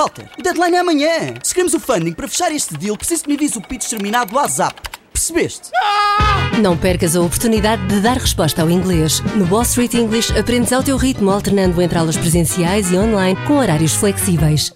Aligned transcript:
Walter, 0.00 0.30
o 0.38 0.42
deadline 0.42 0.76
é 0.76 0.78
amanhã. 0.78 1.34
Se 1.42 1.52
queremos 1.52 1.74
o 1.74 1.78
funding 1.78 2.14
para 2.14 2.26
fechar 2.26 2.50
este 2.50 2.74
deal, 2.74 2.96
preciso 2.96 3.24
que 3.24 3.28
me 3.28 3.34
envies 3.34 3.54
o 3.54 3.60
pitch 3.60 3.86
terminado 3.86 4.30
do 4.30 4.36
WhatsApp. 4.38 4.80
Percebeste? 5.12 5.68
Não 6.62 6.74
percas 6.74 7.14
a 7.14 7.20
oportunidade 7.20 7.86
de 7.86 8.00
dar 8.00 8.16
resposta 8.16 8.62
ao 8.62 8.70
inglês. 8.70 9.20
No 9.36 9.44
Wall 9.52 9.60
Street 9.60 9.92
English 9.92 10.32
aprendes 10.38 10.72
ao 10.72 10.82
teu 10.82 10.96
ritmo, 10.96 11.30
alternando 11.30 11.82
entre 11.82 11.98
aulas 11.98 12.16
presenciais 12.16 12.90
e 12.90 12.96
online 12.96 13.38
com 13.46 13.58
horários 13.58 13.92
flexíveis. 13.92 14.72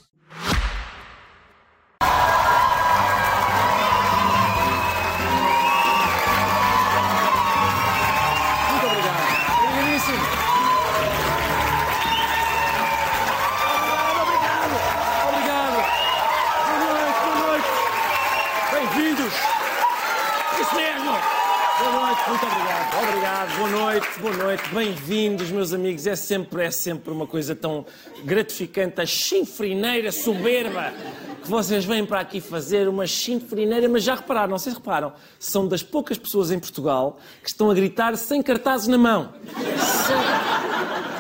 É 26.15 26.17
sempre, 26.17 26.63
é 26.63 26.71
sempre 26.71 27.11
uma 27.11 27.27
coisa 27.27 27.57
tão 27.57 27.85
gratificante, 28.25 29.01
a 29.01 29.05
chinfrineira 29.05 30.13
soberba 30.13 30.95
que 31.43 31.51
vocês 31.51 31.85
vêm 31.85 32.07
para 32.07 32.21
aqui 32.21 32.41
fazer, 32.41 32.87
uma 32.87 33.05
chinfrineira, 33.05 33.89
mas 33.89 34.05
já 34.05 34.15
repararam, 34.15 34.51
não 34.51 34.59
se 34.59 34.71
reparam, 34.71 35.13
são 35.41 35.67
das 35.67 35.83
poucas 35.83 36.17
pessoas 36.17 36.53
em 36.53 36.61
Portugal 36.61 37.19
que 37.43 37.49
estão 37.49 37.69
a 37.69 37.75
gritar 37.75 38.17
sem 38.17 38.41
cartazes 38.41 38.87
na 38.87 38.97
mão. 38.97 39.35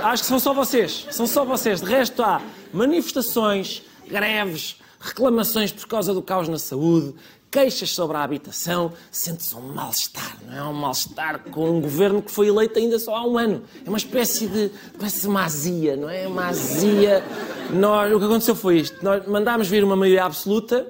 Acho 0.01 0.23
que 0.23 0.29
são 0.29 0.39
só 0.39 0.55
vocês. 0.55 1.09
São 1.11 1.27
só 1.27 1.45
vocês. 1.45 1.81
De 1.81 1.91
resto, 1.91 2.23
há 2.23 2.41
manifestações, 2.73 3.83
greves, 4.07 4.77
reclamações 5.01 5.73
por 5.73 5.89
causa 5.89 6.15
do 6.15 6.23
caos 6.23 6.49
na 6.49 6.59
saúde, 6.59 7.17
queixas 7.55 7.91
sobre 7.91 8.17
a 8.17 8.25
habitação. 8.25 8.93
Sente-se 9.13 9.55
um 9.55 9.61
mal-estar, 9.61 10.37
não 10.45 10.57
é? 10.57 10.63
Um 10.65 10.73
mal-estar 10.73 11.39
com 11.53 11.71
um 11.71 11.81
governo 11.81 12.21
que 12.21 12.33
foi 12.33 12.49
eleito 12.49 12.77
ainda 12.77 12.99
só 12.99 13.15
há 13.15 13.25
um 13.25 13.39
ano. 13.39 13.63
É 13.87 13.89
uma 13.89 13.97
espécie 13.97 14.49
de. 14.49 14.73
parece 14.99 15.29
uma 15.29 15.45
azia, 15.45 15.97
não 15.97 16.11
é? 16.11 16.27
Uma 16.27 16.47
azia. 16.47 17.23
Nós, 17.71 18.13
o 18.13 18.19
que 18.19 18.25
aconteceu 18.25 18.57
foi 18.57 18.79
isto. 18.79 18.97
Nós 19.05 19.25
mandámos 19.29 19.69
vir 19.69 19.85
uma 19.85 19.95
maioria 19.95 20.25
absoluta, 20.25 20.89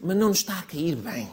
mas 0.00 0.16
não 0.16 0.28
nos 0.28 0.38
está 0.38 0.54
a 0.58 0.62
cair 0.62 0.96
bem. 0.96 1.28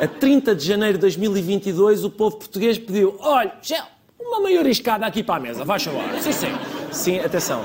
A 0.00 0.06
30 0.06 0.54
de 0.54 0.64
janeiro 0.64 0.94
de 0.94 1.02
2022, 1.02 2.04
o 2.04 2.10
povo 2.10 2.38
português 2.38 2.78
pediu: 2.78 3.14
olha, 3.20 3.52
Gel, 3.60 3.84
uma 4.18 4.40
maioriscada 4.40 5.04
aqui 5.04 5.22
para 5.22 5.36
a 5.36 5.40
mesa, 5.40 5.66
vai 5.66 5.78
chamar. 5.78 6.18
Sim, 6.22 6.32
sim. 6.32 6.58
Sim, 6.90 7.18
atenção. 7.20 7.62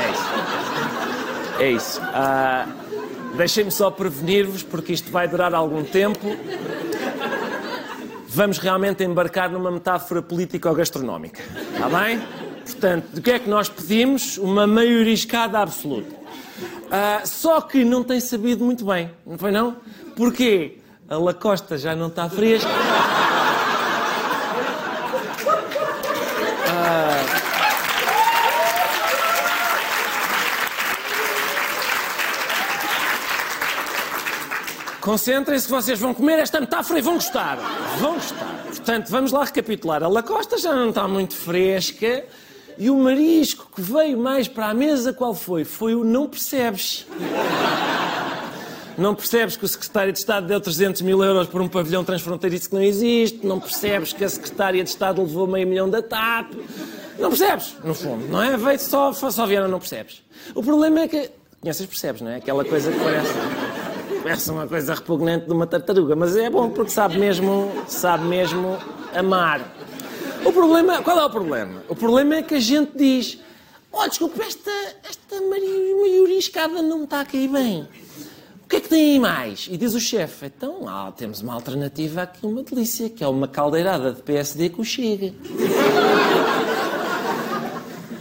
É 0.00 0.10
isso. 0.10 1.60
É 1.60 1.70
isso. 1.70 2.00
Ah, 2.02 2.66
Deixem-me 3.36 3.70
só 3.70 3.90
prevenir-vos, 3.90 4.62
porque 4.62 4.92
isto 4.92 5.10
vai 5.10 5.26
durar 5.26 5.54
algum 5.54 5.82
tempo. 5.82 6.36
Vamos 8.28 8.58
realmente 8.58 9.02
embarcar 9.04 9.50
numa 9.50 9.70
metáfora 9.70 10.22
político-gastronómica. 10.22 11.42
Está 11.72 11.88
bem? 11.88 12.20
Portanto, 12.64 13.06
do 13.12 13.20
que 13.20 13.30
é 13.30 13.38
que 13.38 13.48
nós 13.48 13.68
pedimos? 13.68 14.38
Uma 14.38 14.66
maioriscada 14.66 15.58
absoluta. 15.58 16.14
Ah, 16.90 17.22
só 17.24 17.60
que 17.60 17.84
não 17.84 18.04
tem 18.04 18.20
sabido 18.20 18.64
muito 18.64 18.84
bem, 18.84 19.10
não 19.26 19.36
foi 19.36 19.50
não? 19.50 19.76
Porquê? 20.16 20.78
A 21.08 21.16
lacosta 21.16 21.76
já 21.76 21.94
não 21.94 22.06
está 22.06 22.28
fresca. 22.28 22.68
Concentrem-se 35.04 35.66
que 35.66 35.70
vocês 35.70 36.00
vão 36.00 36.14
comer 36.14 36.38
esta 36.38 36.58
metáfora 36.58 36.98
e 36.98 37.02
vão 37.02 37.16
gostar. 37.16 37.58
Vão 38.00 38.14
gostar. 38.14 38.64
Portanto, 38.68 39.10
vamos 39.10 39.32
lá 39.32 39.44
recapitular. 39.44 40.02
A 40.02 40.08
lacosta 40.08 40.56
já 40.56 40.74
não 40.74 40.88
está 40.88 41.06
muito 41.06 41.36
fresca 41.36 42.24
e 42.78 42.88
o 42.88 42.96
marisco 42.96 43.70
que 43.76 43.82
veio 43.82 44.16
mais 44.16 44.48
para 44.48 44.68
a 44.68 44.72
mesa, 44.72 45.12
qual 45.12 45.34
foi? 45.34 45.62
Foi 45.62 45.94
o 45.94 46.02
não 46.02 46.26
percebes. 46.26 47.06
Não 48.96 49.14
percebes 49.14 49.58
que 49.58 49.66
o 49.66 49.68
secretário 49.68 50.10
de 50.10 50.20
Estado 50.20 50.46
deu 50.46 50.58
300 50.58 51.02
mil 51.02 51.22
euros 51.22 51.48
por 51.48 51.60
um 51.60 51.68
pavilhão 51.68 52.02
transfronteiriço 52.02 52.70
que 52.70 52.74
não 52.74 52.82
existe. 52.82 53.46
Não 53.46 53.60
percebes 53.60 54.14
que 54.14 54.24
a 54.24 54.28
secretária 54.30 54.82
de 54.82 54.88
Estado 54.88 55.20
levou 55.20 55.46
meio 55.46 55.68
milhão 55.68 55.90
da 55.90 56.00
TAP. 56.00 56.54
Não 57.18 57.28
percebes, 57.28 57.76
no 57.84 57.94
fundo, 57.94 58.26
não 58.28 58.42
é? 58.42 58.56
Veio 58.56 58.80
só, 58.80 59.12
só 59.12 59.44
vieram, 59.44 59.68
não 59.68 59.80
percebes. 59.80 60.22
O 60.54 60.62
problema 60.62 61.00
é 61.00 61.08
que. 61.08 61.30
Conheces, 61.60 61.84
percebes, 61.84 62.22
não 62.22 62.30
é? 62.30 62.36
Aquela 62.36 62.64
coisa 62.64 62.90
que 62.90 62.98
parece. 62.98 63.34
Parece 64.24 64.50
uma 64.50 64.66
coisa 64.66 64.94
repugnante 64.94 65.44
de 65.44 65.52
uma 65.52 65.66
tartaruga, 65.66 66.16
mas 66.16 66.34
é 66.34 66.48
bom 66.48 66.70
porque 66.70 66.90
sabe 66.90 67.18
mesmo, 67.18 67.70
sabe 67.86 68.24
mesmo 68.24 68.78
amar. 69.14 69.60
O 70.42 70.50
problema, 70.50 71.02
qual 71.02 71.18
é 71.18 71.24
o 71.26 71.28
problema? 71.28 71.82
O 71.90 71.94
problema 71.94 72.36
é 72.36 72.42
que 72.42 72.54
a 72.54 72.58
gente 72.58 72.96
diz: 72.96 73.38
"Oh, 73.92 74.08
desculpe, 74.08 74.40
esta 74.40 74.70
esta 75.06 75.42
maioriscada 75.42 76.80
não 76.80 77.04
está 77.04 77.20
a 77.20 77.26
cair 77.26 77.48
bem. 77.48 77.86
O 78.64 78.66
que 78.66 78.76
é 78.76 78.80
que 78.80 78.88
tem 78.88 79.12
aí 79.12 79.18
mais?" 79.18 79.68
E 79.70 79.76
diz 79.76 79.92
o 79.92 80.00
chefe: 80.00 80.46
"Então, 80.46 80.88
ah, 80.88 81.12
temos 81.14 81.42
uma 81.42 81.52
alternativa 81.52 82.22
aqui, 82.22 82.46
uma 82.46 82.62
delícia, 82.62 83.10
que 83.10 83.22
é 83.22 83.28
uma 83.28 83.46
caldeirada 83.46 84.10
de 84.10 84.22
PSD 84.22 84.72
o 84.78 84.84
chega." 84.84 85.34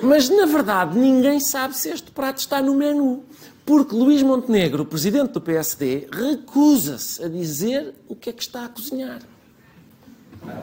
Mas, 0.03 0.27
na 0.27 0.45
verdade, 0.45 0.99
ninguém 0.99 1.39
sabe 1.39 1.77
se 1.77 1.87
este 1.89 2.11
prato 2.11 2.39
está 2.39 2.61
no 2.61 2.75
menu. 2.75 3.23
Porque 3.65 3.95
Luís 3.95 4.21
Montenegro, 4.21 4.85
presidente 4.85 5.31
do 5.31 5.41
PSD, 5.41 6.07
recusa-se 6.11 7.23
a 7.23 7.29
dizer 7.29 7.93
o 8.09 8.15
que 8.15 8.29
é 8.29 8.33
que 8.33 8.41
está 8.41 8.65
a 8.65 8.69
cozinhar. 8.69 9.21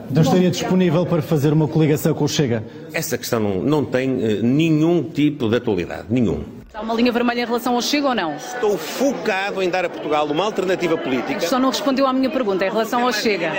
Então 0.09 0.21
estaria 0.21 0.51
disponível 0.51 1.05
para 1.05 1.21
fazer 1.21 1.51
uma 1.51 1.67
coligação 1.67 2.13
com 2.13 2.25
o 2.25 2.27
Chega? 2.27 2.63
Essa 2.93 3.17
questão 3.17 3.39
não, 3.39 3.63
não 3.63 3.85
tem 3.85 4.23
eh, 4.23 4.41
nenhum 4.41 5.03
tipo 5.03 5.49
de 5.49 5.55
atualidade. 5.55 6.05
Nenhum. 6.09 6.43
Há 6.73 6.79
uma 6.79 6.93
linha 6.93 7.11
vermelha 7.11 7.41
em 7.41 7.45
relação 7.45 7.75
ao 7.75 7.81
Chega 7.81 8.07
ou 8.07 8.15
não? 8.15 8.37
Estou 8.37 8.77
focado 8.77 9.61
em 9.61 9.69
dar 9.69 9.83
a 9.83 9.89
Portugal 9.89 10.25
uma 10.27 10.45
alternativa 10.45 10.97
política. 10.97 11.41
Só 11.41 11.59
não 11.59 11.69
respondeu 11.69 12.07
à 12.07 12.13
minha 12.13 12.29
pergunta 12.29 12.65
em 12.65 12.69
relação 12.69 13.05
ao 13.05 13.11
Chega. 13.11 13.51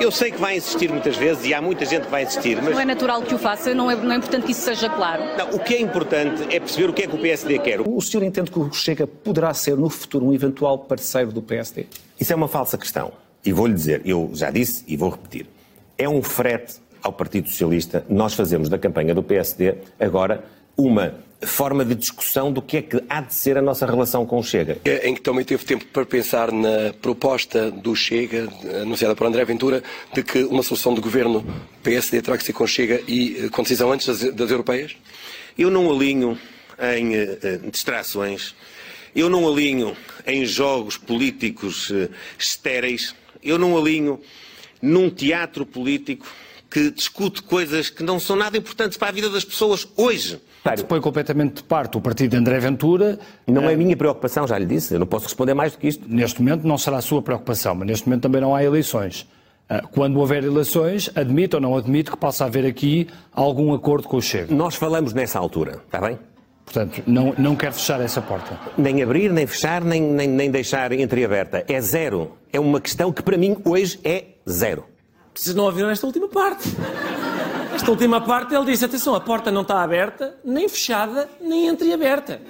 Eu 0.00 0.10
sei 0.10 0.32
que 0.32 0.40
vai 0.40 0.56
insistir 0.56 0.90
muitas 0.90 1.16
vezes 1.16 1.44
e 1.44 1.54
há 1.54 1.62
muita 1.62 1.84
gente 1.84 2.06
que 2.06 2.10
vai 2.10 2.24
insistir, 2.24 2.60
mas 2.60 2.74
Não 2.74 2.80
é 2.80 2.84
natural 2.84 3.22
que 3.22 3.32
o 3.32 3.38
faça, 3.38 3.72
não 3.72 3.88
é, 3.88 3.94
não 3.94 4.10
é 4.10 4.16
importante 4.16 4.44
que 4.44 4.50
isso 4.50 4.62
seja 4.62 4.88
claro. 4.90 5.22
não, 5.38 5.50
o 5.50 5.60
que 5.60 5.74
é 5.74 5.80
importante 5.80 6.42
é 6.52 6.58
perceber 6.58 6.90
o 6.90 6.92
que 6.92 7.02
é 7.02 7.06
que 7.06 7.14
o 7.14 7.18
PSD 7.18 7.60
quer. 7.60 7.80
O 7.80 8.00
senhor 8.00 8.24
entende 8.24 8.50
que 8.50 8.58
o 8.58 8.72
Chega 8.72 9.06
poderá 9.06 9.54
ser, 9.54 9.76
no 9.76 9.88
futuro, 9.88 10.26
um 10.26 10.34
eventual 10.34 10.78
parceiro 10.78 11.30
do 11.30 11.40
PSD? 11.40 11.86
Isso 12.18 12.32
é 12.32 12.36
uma 12.36 12.48
falsa 12.48 12.76
questão. 12.76 13.12
E 13.44 13.52
vou-lhe 13.52 13.74
dizer, 13.74 14.02
eu 14.04 14.30
já 14.34 14.50
disse 14.50 14.82
e 14.88 14.96
vou 14.96 15.10
repetir. 15.10 15.46
É 15.96 16.08
um 16.08 16.20
frete 16.20 16.74
ao 17.00 17.12
Partido 17.12 17.48
Socialista 17.48 18.04
nós 18.08 18.34
fazemos 18.34 18.68
da 18.68 18.78
campanha 18.78 19.14
do 19.14 19.22
PSD 19.22 19.76
agora 20.00 20.44
uma 20.76 21.14
forma 21.46 21.84
de 21.84 21.94
discussão 21.94 22.52
do 22.52 22.62
que 22.62 22.76
é 22.76 22.82
que 22.82 23.02
há 23.08 23.20
de 23.20 23.34
ser 23.34 23.58
a 23.58 23.62
nossa 23.62 23.86
relação 23.86 24.24
com 24.24 24.38
o 24.38 24.42
Chega. 24.42 24.78
em 25.02 25.14
que 25.14 25.20
também 25.20 25.44
teve 25.44 25.64
tempo 25.64 25.84
para 25.86 26.04
pensar 26.04 26.52
na 26.52 26.92
proposta 27.00 27.70
do 27.70 27.94
Chega, 27.94 28.48
anunciada 28.80 29.14
por 29.14 29.26
André 29.26 29.44
Ventura, 29.44 29.82
de 30.14 30.22
que 30.22 30.44
uma 30.44 30.62
solução 30.62 30.94
de 30.94 31.00
governo 31.00 31.44
PSD 31.82 32.22
terá 32.22 32.36
que 32.36 32.44
ser 32.44 32.52
com 32.52 32.66
Chega 32.66 33.02
e 33.08 33.44
eh, 33.44 33.48
com 33.48 33.62
decisão 33.62 33.90
antes 33.92 34.06
das, 34.06 34.34
das 34.34 34.50
europeias? 34.50 34.96
Eu 35.58 35.70
não 35.70 35.90
alinho 35.92 36.38
em 36.78 37.14
eh, 37.14 37.38
eh, 37.42 37.60
distrações, 37.70 38.54
eu 39.14 39.28
não 39.28 39.50
alinho 39.50 39.96
em 40.26 40.44
jogos 40.46 40.96
políticos 40.96 41.90
eh, 41.90 42.08
estéreis, 42.38 43.14
eu 43.42 43.58
não 43.58 43.76
alinho 43.76 44.20
num 44.80 45.10
teatro 45.10 45.66
político 45.66 46.26
que 46.72 46.90
discute 46.90 47.42
coisas 47.42 47.90
que 47.90 48.02
não 48.02 48.18
são 48.18 48.34
nada 48.34 48.56
importantes 48.56 48.96
para 48.96 49.08
a 49.08 49.12
vida 49.12 49.28
das 49.28 49.44
pessoas 49.44 49.86
hoje. 49.96 50.40
Põe 50.88 51.00
completamente 51.00 51.56
de 51.56 51.62
parte 51.64 51.96
o 51.96 52.00
partido 52.00 52.30
de 52.30 52.36
André 52.36 52.58
Ventura. 52.60 53.18
Não 53.46 53.68
é 53.68 53.74
a 53.74 53.76
minha 53.76 53.96
preocupação, 53.96 54.46
já 54.46 54.56
lhe 54.58 54.64
disse, 54.64 54.94
eu 54.94 55.00
não 55.00 55.06
posso 55.06 55.26
responder 55.26 55.54
mais 55.54 55.72
do 55.72 55.78
que 55.78 55.88
isto. 55.88 56.04
Neste 56.08 56.40
momento 56.40 56.66
não 56.66 56.78
será 56.78 56.98
a 56.98 57.02
sua 57.02 57.20
preocupação, 57.20 57.74
mas 57.74 57.86
neste 57.86 58.08
momento 58.08 58.22
também 58.22 58.40
não 58.40 58.54
há 58.54 58.64
eleições. 58.64 59.28
Ah, 59.68 59.82
Quando 59.82 60.18
houver 60.18 60.44
eleições, 60.44 61.10
admito 61.14 61.56
ou 61.56 61.60
não 61.60 61.76
admito 61.76 62.10
que 62.10 62.16
possa 62.16 62.44
haver 62.44 62.64
aqui 62.64 63.08
algum 63.32 63.74
acordo 63.74 64.08
com 64.08 64.16
o 64.16 64.22
Chega. 64.22 64.54
Nós 64.54 64.76
falamos 64.76 65.12
nessa 65.12 65.38
altura, 65.38 65.82
está 65.84 66.00
bem? 66.00 66.18
Portanto, 66.64 67.02
não, 67.06 67.34
não 67.36 67.56
quero 67.56 67.74
fechar 67.74 68.00
essa 68.00 68.22
porta. 68.22 68.58
Nem 68.78 69.02
abrir, 69.02 69.32
nem 69.32 69.46
fechar, 69.46 69.82
nem, 69.82 70.00
nem, 70.00 70.28
nem 70.28 70.50
deixar 70.50 70.92
entreaberta. 70.92 71.64
É 71.68 71.80
zero. 71.80 72.32
É 72.52 72.60
uma 72.60 72.80
questão 72.80 73.12
que 73.12 73.22
para 73.22 73.36
mim 73.36 73.56
hoje 73.64 73.98
é 74.04 74.24
zero. 74.48 74.84
Vocês 75.34 75.54
não 75.54 75.64
ouviram 75.64 75.90
esta 75.90 76.06
última 76.06 76.28
parte. 76.28 76.68
Esta 77.74 77.90
última 77.90 78.20
parte 78.20 78.54
ele 78.54 78.66
disse: 78.66 78.84
atenção, 78.84 79.14
a 79.14 79.20
porta 79.20 79.50
não 79.50 79.62
está 79.62 79.82
aberta, 79.82 80.36
nem 80.44 80.68
fechada, 80.68 81.28
nem 81.40 81.66
entreaberta. 81.66 82.40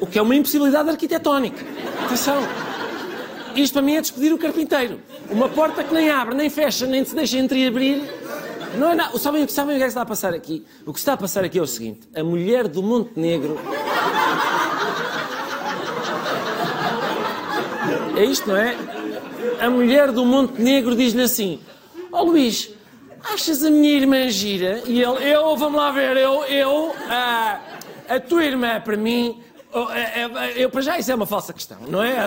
O 0.00 0.06
que 0.06 0.18
é 0.18 0.22
uma 0.22 0.34
impossibilidade 0.34 0.88
arquitetónica. 0.88 1.64
Atenção. 2.04 2.36
Isto 3.54 3.72
para 3.72 3.82
mim 3.82 3.96
é 3.96 4.00
despedir 4.00 4.32
o 4.32 4.38
carpinteiro. 4.38 5.00
Uma 5.30 5.48
porta 5.48 5.82
que 5.82 5.92
nem 5.92 6.08
abre, 6.08 6.34
nem 6.34 6.48
fecha, 6.48 6.86
nem 6.86 7.04
se 7.04 7.14
deixa 7.14 7.38
entreabrir. 7.38 8.02
Não 8.78 8.90
é 8.90 8.94
nada. 8.94 9.18
Sabem, 9.18 9.46
sabem 9.48 9.76
o 9.76 9.78
que 9.78 9.82
é 9.82 9.86
que 9.86 9.90
está 9.90 10.02
a 10.02 10.06
passar 10.06 10.32
aqui? 10.32 10.64
O 10.86 10.92
que 10.92 10.98
está 10.98 11.14
a 11.14 11.16
passar 11.16 11.44
aqui 11.44 11.58
é 11.58 11.62
o 11.62 11.66
seguinte: 11.66 12.08
a 12.14 12.22
mulher 12.22 12.68
do 12.68 12.82
Montenegro. 12.82 13.58
É 18.16 18.24
isto, 18.24 18.48
não 18.48 18.56
é? 18.56 18.76
A 19.60 19.70
mulher 19.70 20.10
do 20.12 20.24
Montenegro 20.24 20.94
diz-lhe 20.96 21.22
assim: 21.22 21.60
Ó 22.18 22.22
oh, 22.22 22.24
Luís, 22.24 22.74
achas 23.32 23.62
a 23.62 23.70
minha 23.70 23.92
irmã 23.92 24.28
gira? 24.28 24.82
E 24.88 25.00
ele, 25.00 25.32
eu, 25.32 25.56
vamos 25.56 25.78
lá 25.78 25.92
ver, 25.92 26.16
eu, 26.16 26.42
eu, 26.46 26.92
a, 27.08 27.60
a 28.08 28.18
tua 28.18 28.44
irmã 28.44 28.80
para 28.80 28.96
mim 28.96 29.40
Oh, 29.70 29.92
é, 29.92 30.22
é, 30.22 30.64
eu, 30.64 30.70
para 30.70 30.80
já, 30.80 30.98
isso 30.98 31.12
é 31.12 31.14
uma 31.14 31.26
falsa 31.26 31.52
questão, 31.52 31.76
não 31.90 32.02
é? 32.02 32.26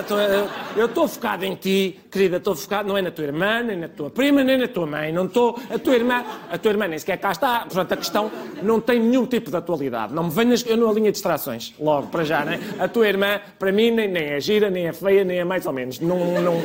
Eu 0.76 0.86
estou 0.86 1.08
focado 1.08 1.44
em 1.44 1.56
ti, 1.56 1.98
querida, 2.08 2.36
estou 2.36 2.54
focado, 2.54 2.88
não 2.88 2.96
é 2.96 3.02
na 3.02 3.10
tua 3.10 3.24
irmã, 3.24 3.60
nem 3.64 3.76
na 3.76 3.88
tua 3.88 4.08
prima, 4.10 4.44
nem 4.44 4.56
na 4.56 4.68
tua 4.68 4.86
mãe, 4.86 5.12
não 5.12 5.24
estou. 5.24 5.58
A 5.68 5.76
tua 5.76 5.96
irmã, 5.96 6.24
a 6.48 6.56
tua 6.56 6.70
irmã 6.70 6.86
nem 6.86 7.00
sequer 7.00 7.18
cá 7.18 7.32
está, 7.32 7.60
portanto 7.62 7.92
a 7.92 7.96
questão 7.96 8.30
não 8.62 8.80
tem 8.80 9.00
nenhum 9.00 9.26
tipo 9.26 9.50
de 9.50 9.56
atualidade. 9.56 10.14
Não 10.14 10.22
me 10.22 10.30
venhas, 10.30 10.64
eu 10.64 10.76
não 10.76 10.88
alinho 10.88 11.10
distrações, 11.10 11.74
logo, 11.80 12.06
para 12.06 12.22
já, 12.22 12.44
não 12.44 12.52
é? 12.52 12.60
A 12.78 12.86
tua 12.86 13.08
irmã, 13.08 13.40
para 13.58 13.72
mim, 13.72 13.90
nem, 13.90 14.06
nem 14.06 14.22
é 14.22 14.40
gira, 14.40 14.70
nem 14.70 14.86
é 14.86 14.92
feia, 14.92 15.24
nem 15.24 15.38
é 15.38 15.44
mais 15.44 15.66
ou 15.66 15.72
menos. 15.72 15.98
Não. 15.98 16.40
não... 16.40 16.62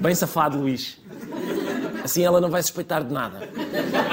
Bem 0.00 0.14
safado, 0.14 0.58
Luís. 0.58 0.98
Assim 2.04 2.22
ela 2.22 2.40
não 2.40 2.48
vai 2.48 2.62
suspeitar 2.62 3.02
de 3.02 3.12
nada. 3.12 3.48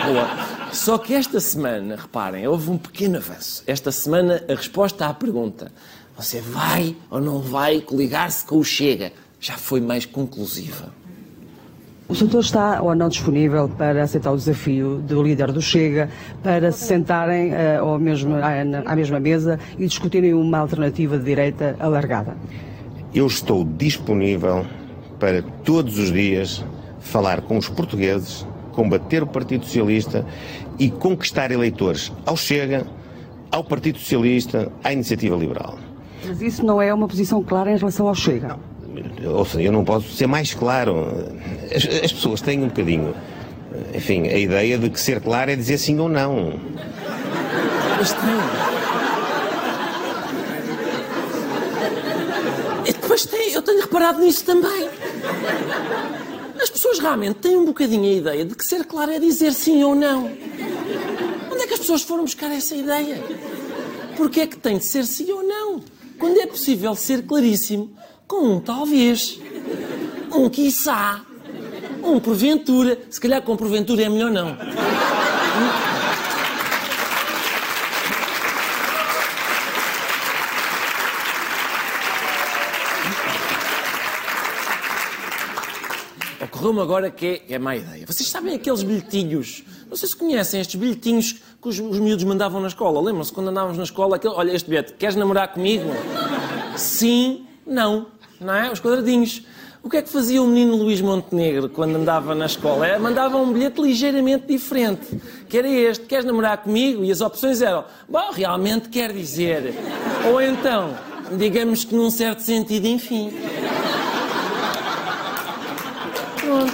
Boa. 0.05 0.71
Só 0.71 0.97
que 0.97 1.13
esta 1.13 1.39
semana, 1.39 1.95
reparem, 1.95 2.47
houve 2.47 2.71
um 2.71 2.77
pequeno 2.77 3.17
avanço. 3.17 3.63
Esta 3.67 3.91
semana, 3.91 4.43
a 4.49 4.55
resposta 4.55 5.05
à 5.05 5.13
pergunta: 5.13 5.71
você 6.17 6.41
vai 6.41 6.95
ou 7.09 7.21
não 7.21 7.39
vai 7.39 7.81
coligar-se 7.81 8.45
com 8.45 8.57
o 8.57 8.63
Chega? 8.63 9.11
Já 9.39 9.57
foi 9.57 9.79
mais 9.79 10.05
conclusiva. 10.05 10.91
O 12.07 12.15
senhor 12.15 12.39
está 12.39 12.81
ou 12.81 12.93
não 12.93 13.09
disponível 13.09 13.69
para 13.69 14.03
aceitar 14.03 14.31
o 14.31 14.37
desafio 14.37 14.97
do 14.97 15.23
líder 15.23 15.51
do 15.51 15.61
Chega 15.61 16.09
para 16.43 16.71
se 16.71 16.85
sentarem 16.85 17.51
uh, 17.51 17.81
ao 17.81 17.99
mesmo, 17.99 18.35
à, 18.35 18.91
à 18.91 18.95
mesma 18.95 19.19
mesa 19.19 19.59
e 19.77 19.87
discutirem 19.87 20.33
uma 20.33 20.59
alternativa 20.59 21.17
de 21.17 21.23
direita 21.23 21.75
alargada? 21.79 22.35
Eu 23.13 23.25
estou 23.27 23.63
disponível 23.63 24.65
para 25.19 25.41
todos 25.63 25.97
os 25.97 26.11
dias 26.11 26.63
falar 27.03 27.41
com 27.41 27.57
os 27.57 27.69
portugueses, 27.69 28.45
combater 28.71 29.21
o 29.21 29.27
Partido 29.27 29.65
Socialista 29.65 30.25
e 30.79 30.89
conquistar 30.89 31.51
eleitores 31.51 32.11
ao 32.25 32.35
Chega, 32.35 32.87
ao 33.51 33.63
Partido 33.63 33.99
Socialista, 33.99 34.71
à 34.83 34.91
Iniciativa 34.91 35.35
Liberal. 35.35 35.77
Mas 36.25 36.41
isso 36.41 36.65
não 36.65 36.81
é 36.81 36.93
uma 36.93 37.07
posição 37.07 37.43
clara 37.43 37.71
em 37.71 37.77
relação 37.77 38.07
ao 38.07 38.15
Chega? 38.15 38.47
Não. 38.47 38.73
Ou 39.35 39.45
seja, 39.45 39.63
eu 39.63 39.71
não 39.71 39.83
posso 39.83 40.09
ser 40.09 40.27
mais 40.27 40.53
claro. 40.53 41.07
As, 41.73 41.85
as 42.03 42.13
pessoas 42.13 42.41
têm 42.41 42.63
um 42.63 42.67
bocadinho, 42.67 43.13
enfim, 43.93 44.27
a 44.27 44.37
ideia 44.37 44.77
de 44.77 44.89
que 44.89 44.99
ser 44.99 45.19
claro 45.21 45.51
é 45.51 45.55
dizer 45.55 45.77
sim 45.77 45.99
ou 45.99 46.09
não. 46.09 46.59
Estranho. 48.01 48.39
E 52.85 52.93
depois 52.93 53.25
tem, 53.25 53.53
eu 53.53 53.61
tenho 53.61 53.81
reparado 53.81 54.19
nisso 54.19 54.45
também. 54.45 54.89
As 56.63 56.69
pessoas 56.69 56.97
realmente 56.97 57.39
têm 57.39 57.57
um 57.57 57.65
bocadinho 57.65 58.05
a 58.05 58.13
ideia 58.13 58.45
de 58.45 58.55
que 58.55 58.63
ser 58.63 58.85
claro 58.85 59.11
é 59.11 59.19
dizer 59.19 59.51
sim 59.51 59.83
ou 59.83 59.93
não. 59.93 60.31
Onde 61.51 61.61
é 61.61 61.67
que 61.67 61.73
as 61.73 61.79
pessoas 61.81 62.03
foram 62.03 62.23
buscar 62.23 62.49
essa 62.51 62.73
ideia? 62.73 63.21
Porque 64.15 64.39
é 64.39 64.47
que 64.47 64.55
tem 64.55 64.77
de 64.77 64.85
ser 64.85 65.05
sim 65.05 65.29
ou 65.29 65.43
não? 65.43 65.81
Quando 66.17 66.39
é 66.39 66.47
possível 66.47 66.95
ser 66.95 67.23
claríssimo 67.23 67.91
com 68.25 68.47
um 68.47 68.61
talvez, 68.61 69.41
um 70.33 70.49
quiçá, 70.49 71.21
um 72.01 72.17
porventura. 72.17 72.97
Se 73.09 73.19
calhar 73.19 73.41
com 73.41 73.57
porventura 73.57 74.03
é 74.03 74.07
melhor 74.07 74.31
não. 74.31 74.57
Ocorreu-me 86.63 86.81
agora 86.81 87.11
que 87.11 87.43
é, 87.49 87.55
é 87.55 87.59
má 87.59 87.75
ideia. 87.75 88.05
Vocês 88.07 88.29
sabem 88.29 88.55
aqueles 88.55 88.83
bilhetinhos? 88.83 89.63
Não 89.89 89.97
sei 89.97 90.07
se 90.07 90.15
conhecem 90.15 90.61
estes 90.61 90.75
bilhetinhos 90.79 91.33
que 91.61 91.67
os, 91.67 91.77
os 91.77 91.99
miúdos 91.99 92.23
mandavam 92.23 92.61
na 92.61 92.69
escola. 92.69 93.01
Lembram-se 93.01 93.33
quando 93.33 93.49
andávamos 93.49 93.77
na 93.77 93.83
escola? 93.83 94.15
Aquele, 94.15 94.33
olha, 94.33 94.53
este 94.53 94.69
bilhete, 94.69 94.93
queres 94.93 95.15
namorar 95.15 95.49
comigo? 95.49 95.89
Sim, 96.77 97.45
não. 97.67 98.07
Não 98.39 98.53
é? 98.53 98.71
Os 98.71 98.79
quadradinhos. 98.79 99.43
O 99.83 99.89
que 99.89 99.97
é 99.97 100.01
que 100.01 100.09
fazia 100.09 100.41
o 100.41 100.47
menino 100.47 100.77
Luís 100.77 101.01
Montenegro 101.01 101.67
quando 101.67 101.97
andava 101.97 102.33
na 102.33 102.45
escola? 102.45 102.97
Mandava 102.97 103.35
um 103.37 103.51
bilhete 103.51 103.81
ligeiramente 103.81 104.47
diferente. 104.47 105.21
Que 105.49 105.57
era 105.57 105.67
este: 105.67 106.05
queres 106.05 106.23
namorar 106.23 106.57
comigo? 106.59 107.03
E 107.03 107.11
as 107.11 107.19
opções 107.19 107.61
eram: 107.61 107.83
bom, 108.07 108.31
realmente 108.31 108.87
quer 108.87 109.11
dizer. 109.11 109.73
Ou 110.31 110.41
então, 110.41 110.95
digamos 111.37 111.83
que 111.83 111.93
num 111.93 112.09
certo 112.09 112.39
sentido, 112.39 112.87
enfim. 112.87 113.33
Pronto. 116.53 116.71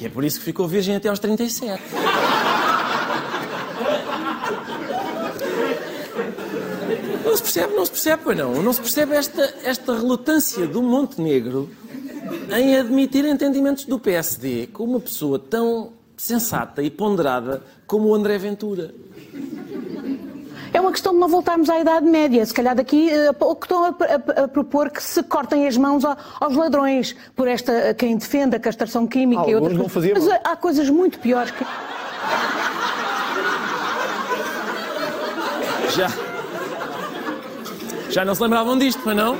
E 0.00 0.06
é 0.06 0.08
por 0.08 0.24
isso 0.24 0.40
que 0.40 0.44
ficou 0.44 0.66
virgem 0.66 0.96
até 0.96 1.08
aos 1.08 1.20
37. 1.20 1.80
Não 7.24 7.36
se 7.36 7.42
percebe, 7.42 7.74
não 7.74 7.84
se 7.84 7.90
percebe, 7.92 8.22
pois 8.24 8.36
não. 8.36 8.60
Não 8.60 8.72
se 8.72 8.80
percebe 8.80 9.14
esta, 9.14 9.54
esta 9.62 9.94
relutância 9.94 10.66
do 10.66 10.82
Montenegro 10.82 11.70
em 12.52 12.76
admitir 12.76 13.24
entendimentos 13.24 13.84
do 13.84 14.00
PSD 14.00 14.66
com 14.66 14.82
uma 14.82 14.98
pessoa 14.98 15.38
tão 15.38 15.92
sensata 16.16 16.82
e 16.82 16.90
ponderada 16.90 17.62
como 17.86 18.08
o 18.08 18.14
André 18.16 18.36
Ventura. 18.36 18.92
É 20.82 20.84
uma 20.84 20.90
questão 20.90 21.12
de 21.12 21.20
não 21.20 21.28
voltarmos 21.28 21.70
à 21.70 21.78
Idade 21.78 22.04
Média. 22.04 22.44
Se 22.44 22.52
calhar 22.52 22.74
daqui 22.74 23.08
eh, 23.08 23.28
a 23.28 23.32
pouco 23.32 23.66
estão 23.66 23.84
a, 23.84 23.88
a, 23.90 24.44
a 24.44 24.48
propor 24.48 24.90
que 24.90 25.00
se 25.00 25.22
cortem 25.22 25.68
as 25.68 25.76
mãos 25.76 26.02
aos 26.04 26.56
ladrões 26.56 27.14
por 27.36 27.46
esta 27.46 27.94
quem 27.94 28.16
defende 28.16 28.56
a 28.56 28.58
castração 28.58 29.06
química 29.06 29.42
Alguns 29.42 29.52
e 29.52 29.54
outras 29.54 29.78
não 29.78 29.88
faziam. 29.88 30.14
Mas 30.18 30.26
eh, 30.26 30.40
há 30.42 30.56
coisas 30.56 30.90
muito 30.90 31.20
piores 31.20 31.52
que. 31.52 31.64
Já. 35.94 36.10
Já 38.10 38.24
não 38.24 38.34
se 38.34 38.42
lembravam 38.42 38.76
disto, 38.76 39.02
mas 39.04 39.16
não? 39.16 39.36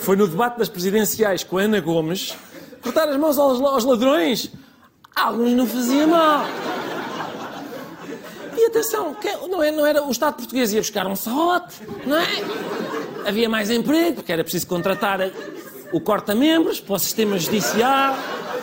Foi 0.00 0.16
no 0.16 0.28
debate 0.28 0.58
das 0.58 0.68
presidenciais 0.68 1.42
com 1.42 1.56
a 1.56 1.62
Ana 1.62 1.80
Gomes 1.80 2.36
cortar 2.82 3.08
as 3.08 3.16
mãos 3.16 3.38
aos, 3.38 3.58
aos 3.58 3.84
ladrões. 3.86 4.52
Alguns 5.16 5.52
não 5.52 5.66
faziam 5.66 6.08
mal. 6.08 6.44
Atenção, 8.68 9.16
não, 9.48 9.62
é, 9.62 9.70
não 9.70 9.86
era 9.86 10.04
o 10.04 10.10
Estado 10.10 10.34
português 10.34 10.72
ia 10.72 10.80
buscar 10.80 11.06
um 11.06 11.16
serrote, 11.16 11.76
não 12.06 12.16
é? 12.16 12.26
Havia 13.26 13.48
mais 13.48 13.70
emprego, 13.70 14.16
porque 14.16 14.30
era 14.30 14.42
preciso 14.42 14.66
contratar 14.66 15.20
o 15.90 16.00
corta-membros 16.00 16.78
para 16.78 16.94
o 16.94 16.98
sistema 16.98 17.38
judicial, 17.38 18.14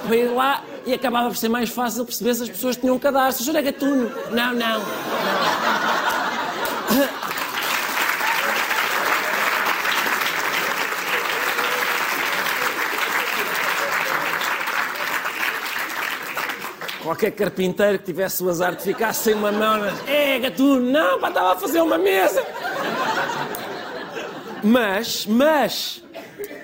para 0.05 0.15
ir 0.15 0.27
lá, 0.27 0.63
e 0.85 0.93
acabava 0.93 1.29
por 1.29 1.37
ser 1.37 1.49
mais 1.49 1.69
fácil 1.69 2.05
perceber 2.05 2.35
se 2.35 2.43
as 2.43 2.49
pessoas 2.49 2.77
tinham 2.77 2.99
cadastro. 2.99 3.41
O 3.41 3.45
senhor 3.45 3.57
é 3.57 3.63
gatuno? 3.63 4.11
Não, 4.31 4.53
não. 4.53 4.79
não. 6.91 7.24
Qualquer 17.05 17.29
carpinteiro 17.33 17.99
que 17.99 18.05
tivesse 18.05 18.43
o 18.43 18.49
azar 18.49 18.75
de 18.75 18.81
ficar 18.81 19.13
sem 19.13 19.35
uma 19.35 19.51
mão, 19.51 19.79
é 20.07 20.39
gatuno, 20.39 20.81
não, 20.89 21.19
pá, 21.19 21.27
estava 21.27 21.53
a 21.53 21.55
fazer 21.55 21.79
uma 21.79 21.99
mesa. 21.99 22.43
Mas, 24.63 25.23
mas, 25.27 26.03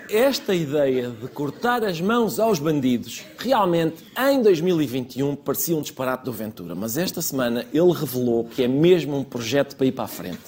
esta 0.10 0.55
ideia 0.55 1.12
de 1.12 1.27
cortar 1.27 1.83
as 1.83 2.01
mãos 2.01 2.39
aos 2.39 2.57
bandidos, 2.57 3.24
realmente, 3.38 4.03
em 4.17 4.41
2021, 4.41 5.36
parecia 5.36 5.77
um 5.77 5.81
disparate 5.83 6.25
do 6.25 6.31
Ventura. 6.31 6.74
Mas 6.74 6.98
esta 6.98 7.21
semana 7.21 7.67
ele 7.71 7.93
revelou 7.93 8.45
que 8.45 8.63
é 8.63 8.67
mesmo 8.67 9.15
um 9.15 9.24
projeto 9.24 9.75
para 9.75 9.86
ir 9.86 9.91
para 9.91 10.05
a 10.05 10.07
frente. 10.07 10.39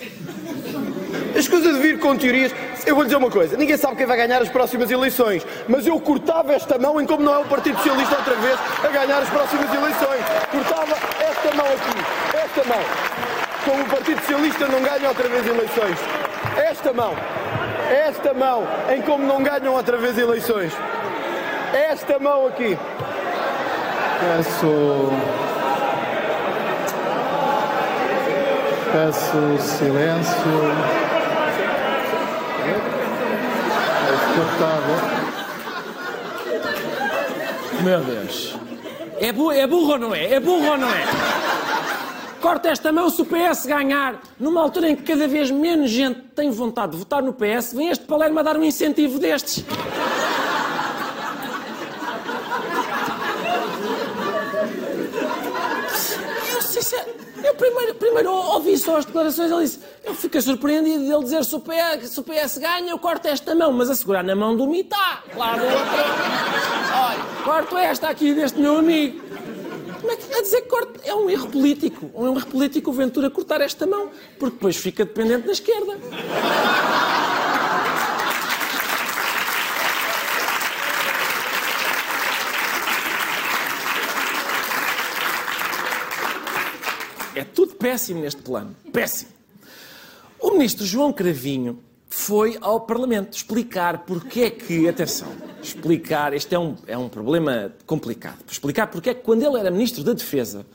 As 1.44 1.50
coisas 1.50 1.76
de 1.76 1.82
vir 1.82 2.00
com 2.00 2.16
teorias. 2.16 2.54
Eu 2.86 2.96
vou 2.96 3.04
dizer 3.04 3.18
uma 3.18 3.30
coisa: 3.30 3.58
ninguém 3.58 3.76
sabe 3.76 3.98
quem 3.98 4.06
vai 4.06 4.16
ganhar 4.16 4.42
as 4.42 4.48
próximas 4.48 4.90
eleições, 4.90 5.46
mas 5.68 5.86
eu 5.86 6.00
cortava 6.00 6.54
esta 6.54 6.80
mão 6.80 7.02
em 7.02 7.06
como 7.06 7.22
não 7.22 7.34
é 7.34 7.40
o 7.40 7.46
Partido 7.46 7.76
Socialista 7.80 8.16
outra 8.16 8.36
vez 8.36 8.58
a 8.82 8.88
ganhar 8.88 9.18
as 9.22 9.28
próximas 9.28 9.68
eleições. 9.74 10.22
Cortava 10.50 10.96
esta 11.20 11.54
mão 11.54 11.66
aqui, 11.66 12.38
esta 12.38 12.64
mão. 12.66 12.82
Como 13.66 13.84
o 13.84 13.86
Partido 13.88 14.22
Socialista 14.22 14.68
não 14.70 14.82
ganha 14.82 15.10
outra 15.10 15.28
vez 15.28 15.46
eleições. 15.46 16.00
Esta 16.56 16.94
mão, 16.94 17.14
esta 17.90 18.34
mão, 18.34 18.66
em 18.96 19.02
como 19.02 19.28
não 19.28 19.44
ganham 19.44 19.74
outra 19.74 19.98
vez 19.98 20.18
eleições. 20.18 20.72
Esta 21.74 22.20
mão 22.20 22.48
aqui. 22.48 22.78
Peço. 24.22 25.12
Peço 28.94 29.58
silêncio. 29.60 31.13
Meu 37.84 38.02
Deus. 38.02 38.56
É, 39.20 39.32
bu 39.32 39.52
é 39.52 39.68
burro 39.68 39.92
ou 39.94 40.00
não 40.00 40.16
é? 40.16 40.34
É 40.34 40.40
burro 40.40 40.72
ou 40.72 40.78
não 40.78 40.90
é? 40.90 41.54
corto 42.44 42.68
esta 42.68 42.92
mão 42.92 43.10
se 43.10 43.22
o 43.22 43.26
PS 43.26 43.66
ganhar. 43.66 44.22
Numa 44.38 44.62
altura 44.62 44.90
em 44.90 44.96
que 44.98 45.04
cada 45.04 45.26
vez 45.30 45.50
menos 45.50 45.90
gente 45.90 46.20
tem 46.36 46.52
vontade 46.52 46.92
de 46.92 46.98
votar 46.98 47.24
no 47.24 47.32
PS, 47.32 47.74
vem 47.74 47.88
este 47.88 48.04
Palermo 48.04 48.38
a 48.38 48.44
dar 48.44 48.58
um 48.58 48.64
incentivo 48.66 49.18
destes. 49.18 49.64
Eu, 56.54 56.62
sincero, 56.62 57.12
eu 57.42 57.56
primeiro, 57.84 57.96
primeiro 57.96 58.32
ouvi 58.32 58.78
só 58.78 58.98
as 58.98 59.06
declarações, 59.06 59.52
ele 59.52 59.64
disse, 59.64 59.80
eu 60.04 60.14
fiquei 60.14 60.42
surpreendido 60.42 61.00
dele 61.00 61.24
dizer 61.24 61.44
se 61.44 61.56
o, 61.56 61.60
PS, 61.60 62.10
se 62.10 62.20
o 62.20 62.24
PS 62.24 62.58
ganha, 62.58 62.92
eu 62.92 63.00
corto 63.00 63.28
esta 63.28 63.54
mão, 63.54 63.72
mas 63.74 63.90
a 63.90 63.96
segurar 63.96 64.24
na 64.24 64.36
mão 64.36 64.56
do 64.56 64.68
Mitá, 64.68 65.24
claro. 65.34 65.62
Olha, 65.64 67.44
corto 67.44 67.78
esta 67.78 68.10
aqui 68.10 68.34
deste 68.34 68.60
meu 68.60 68.78
amigo. 68.78 69.22
Como 70.00 70.12
é 70.12 70.18
que 70.18 70.34
a 70.34 70.42
dizer 70.42 70.62
que 70.62 70.68
corta? 70.68 71.00
É 71.06 71.16
um 71.16 71.30
erro 71.30 71.48
político. 71.48 72.12
É 72.14 72.20
um 72.20 72.36
erro 72.36 72.48
político 72.48 72.90
o 72.90 72.94
Ventura 72.94 73.30
cortar 73.30 73.62
esta 73.62 73.88
mão, 73.88 74.10
porque 74.38 74.56
depois 74.56 74.76
fica 74.76 75.06
dependente 75.06 75.48
da 75.48 75.54
esquerda. 75.54 75.98
É 87.36 87.44
tudo 87.44 87.73
péssimo 87.84 88.22
neste 88.22 88.42
plano. 88.42 88.74
Péssimo. 88.94 89.32
O 90.40 90.52
ministro 90.52 90.86
João 90.86 91.12
Cravinho 91.12 91.80
foi 92.08 92.58
ao 92.62 92.80
Parlamento 92.80 93.36
explicar 93.36 94.06
porque 94.06 94.42
é 94.44 94.50
que, 94.50 94.88
atenção, 94.88 95.28
explicar, 95.62 96.34
este 96.34 96.56
é 96.56 96.60
um, 96.60 96.78
é 96.88 96.98
um 96.98 97.10
problema 97.10 97.74
complicado, 97.86 98.38
explicar 98.50 98.88
porque 98.88 99.10
é 99.10 99.14
que 99.14 99.22
quando 99.22 99.44
ele 99.44 99.60
era 99.60 99.70
Ministro 99.70 100.02
da 100.02 100.14
Defesa 100.14 100.66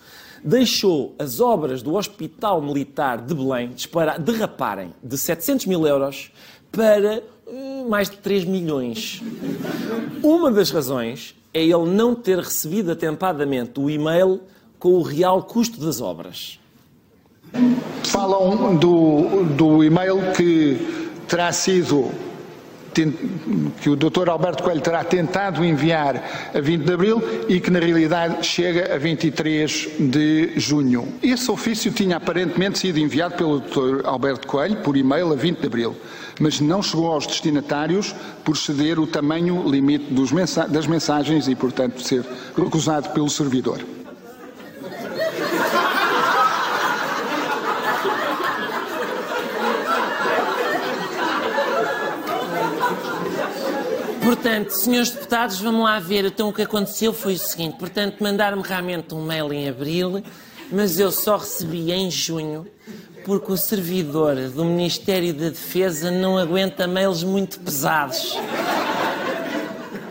deixou 0.45 1.15
as 1.19 1.41
obras 1.41 1.81
do 1.81 1.95
Hospital 1.95 2.61
Militar 2.61 3.23
de 3.23 3.35
Belém 3.35 3.71
disparar, 3.71 4.21
derraparem 4.21 4.93
de 5.03 5.17
700 5.17 5.65
mil 5.65 5.87
euros 5.87 6.31
para 6.71 7.23
uh, 7.47 7.89
mais 7.89 8.11
de 8.11 8.19
3 8.19 8.45
milhões. 8.45 9.23
Uma 10.23 10.51
das 10.51 10.71
razões 10.71 11.35
é 11.55 11.63
ele 11.63 11.87
não 11.87 12.15
ter 12.15 12.39
recebido 12.39 12.93
atempadamente 12.93 13.81
o 13.81 13.89
e-mail 13.89 14.43
com 14.79 14.91
o 14.91 15.03
real 15.03 15.43
custo 15.43 15.81
das 15.81 16.03
obras. 16.03 16.59
Falam 18.05 18.77
do, 18.77 19.45
do 19.57 19.85
e-mail 19.85 20.33
que 20.33 21.09
terá 21.27 21.53
sido 21.53 22.11
que 23.81 23.91
o 23.91 23.97
Dr. 23.97 24.29
Alberto 24.29 24.63
Coelho 24.63 24.81
terá 24.81 25.05
tentado 25.05 25.65
enviar 25.65 26.51
a 26.53 26.61
20 26.61 26.83
de 26.83 26.93
abril 26.93 27.23
e 27.49 27.61
que 27.61 27.71
na 27.71 27.79
realidade 27.79 28.45
chega 28.45 28.95
a 28.95 28.99
23 28.99 29.89
de 30.01 30.53
junho. 30.57 31.07
Esse 31.23 31.51
ofício 31.51 31.93
tinha 31.93 32.17
aparentemente 32.17 32.79
sido 32.79 32.99
enviado 32.99 33.37
pelo 33.37 33.61
Dr. 33.61 34.05
Alberto 34.05 34.49
Coelho 34.49 34.77
por 34.79 34.97
e-mail 34.97 35.33
a 35.33 35.37
20 35.37 35.61
de 35.61 35.67
abril, 35.67 35.97
mas 36.41 36.61
não 36.61 36.83
chegou 36.83 37.13
aos 37.13 37.27
destinatários 37.27 38.15
por 38.45 38.57
ceder 38.57 38.99
o 38.99 39.07
tamanho 39.07 39.69
limite 39.69 40.13
mensa 40.33 40.67
das 40.67 40.87
mensagens 40.87 41.47
e, 41.47 41.55
portanto, 41.55 42.03
ser 42.03 42.25
recusado 42.57 43.11
pelo 43.11 43.31
servidor. 43.31 43.98
Portanto, 54.29 54.73
senhores 54.73 55.09
deputados, 55.09 55.59
vamos 55.59 55.85
lá 55.85 55.99
ver. 55.99 56.27
Então, 56.27 56.51
o 56.51 56.53
que 56.53 56.61
aconteceu 56.61 57.15
foi 57.15 57.33
o 57.33 57.39
seguinte: 57.39 57.79
portanto, 57.79 58.19
mandaram-me 58.21 58.63
realmente 58.63 59.15
um 59.15 59.25
mail 59.25 59.51
em 59.55 59.67
abril, 59.67 60.23
mas 60.71 60.99
eu 61.01 61.11
só 61.11 61.39
recebi 61.39 61.91
em 61.91 62.11
junho, 62.11 62.67
porque 63.25 63.51
o 63.51 63.57
servidor 63.57 64.37
do 64.51 64.67
Ministério 64.67 65.33
da 65.33 65.49
Defesa 65.49 66.11
não 66.11 66.37
aguenta 66.37 66.87
mails 66.87 67.25
muito 67.25 67.59
pesados. 67.59 68.37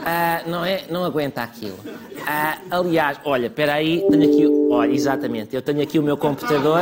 Ah, 0.04 0.42
não 0.48 0.66
é? 0.66 0.86
Não 0.90 1.06
aguenta 1.06 1.44
aquilo. 1.44 1.78
Ah, 2.26 2.58
aliás, 2.72 3.20
olha, 3.24 3.46
espera 3.46 3.76
aí, 3.76 4.04
tenho 4.10 4.24
aqui. 4.24 4.68
Olha, 4.72 4.94
exatamente, 4.94 5.56
eu 5.56 5.62
tenho 5.62 5.84
aqui 5.84 6.00
o 6.00 6.04
meu 6.04 6.18
computador. 6.18 6.82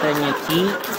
Tenho 0.00 0.30
aqui. 0.30 0.91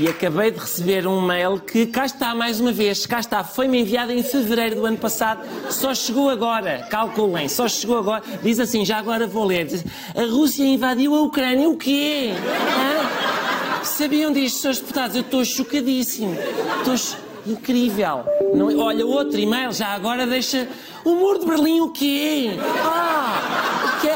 E 0.00 0.08
acabei 0.08 0.50
de 0.50 0.58
receber 0.58 1.06
um 1.06 1.20
mail 1.20 1.60
que 1.60 1.84
cá 1.84 2.06
está 2.06 2.34
mais 2.34 2.58
uma 2.58 2.72
vez, 2.72 3.04
cá 3.04 3.20
está, 3.20 3.44
foi-me 3.44 3.82
enviado 3.82 4.10
em 4.10 4.22
fevereiro 4.22 4.76
do 4.76 4.86
ano 4.86 4.96
passado, 4.96 5.46
só 5.68 5.94
chegou 5.94 6.30
agora, 6.30 6.86
calculem, 6.88 7.50
só 7.50 7.68
chegou 7.68 7.98
agora. 7.98 8.22
Diz 8.42 8.58
assim, 8.58 8.82
já 8.82 8.96
agora 8.96 9.26
vou 9.26 9.44
ler. 9.44 9.66
Diz, 9.66 9.84
a 10.16 10.22
Rússia 10.22 10.64
invadiu 10.64 11.14
a 11.14 11.20
Ucrânia, 11.20 11.68
o 11.68 11.76
quê? 11.76 12.30
Hã? 12.32 13.84
Sabiam 13.84 14.32
disto, 14.32 14.60
senhores 14.60 14.80
deputados? 14.80 15.16
Eu 15.16 15.20
estou 15.20 15.44
chocadíssimo. 15.44 16.34
Estou 16.78 17.18
incrível. 17.46 18.24
Não, 18.54 18.70
é? 18.70 18.76
olha, 18.76 19.06
outro 19.06 19.38
e-mail, 19.38 19.70
já 19.70 19.88
agora 19.88 20.26
deixa. 20.26 20.66
O 21.04 21.14
muro 21.14 21.40
de 21.40 21.46
Berlim, 21.46 21.82
o 21.82 21.90
quê? 21.90 22.52
Ah! 22.82 23.98
O 23.98 24.00
quê? 24.00 24.12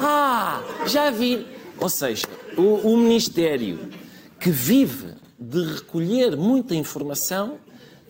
Ah! 0.00 0.62
Já 0.86 1.10
vi. 1.10 1.46
Ou 1.78 1.90
seja, 1.90 2.26
o, 2.56 2.92
o 2.92 2.96
Ministério 2.96 4.05
que 4.46 4.50
vive 4.52 5.14
de 5.36 5.60
recolher 5.74 6.36
muita 6.36 6.72
informação, 6.72 7.58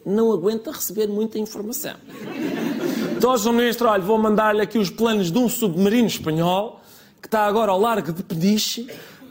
não 0.05 0.31
aguenta 0.31 0.71
receber 0.71 1.07
muita 1.07 1.39
informação. 1.39 1.95
Então, 3.17 3.39
Sr. 3.39 3.53
Ministro, 3.55 3.89
olha, 3.89 4.03
vou 4.03 4.19
mandar-lhe 4.19 4.61
aqui 4.61 4.77
os 4.77 4.91
planos 4.91 5.33
de 5.33 5.39
um 5.39 5.49
submarino 5.49 6.07
espanhol 6.07 6.83
que 7.23 7.27
está 7.27 7.47
agora 7.47 7.73
ao 7.73 7.81
largo 7.81 8.13
de 8.13 8.23
Peniche, 8.23 8.87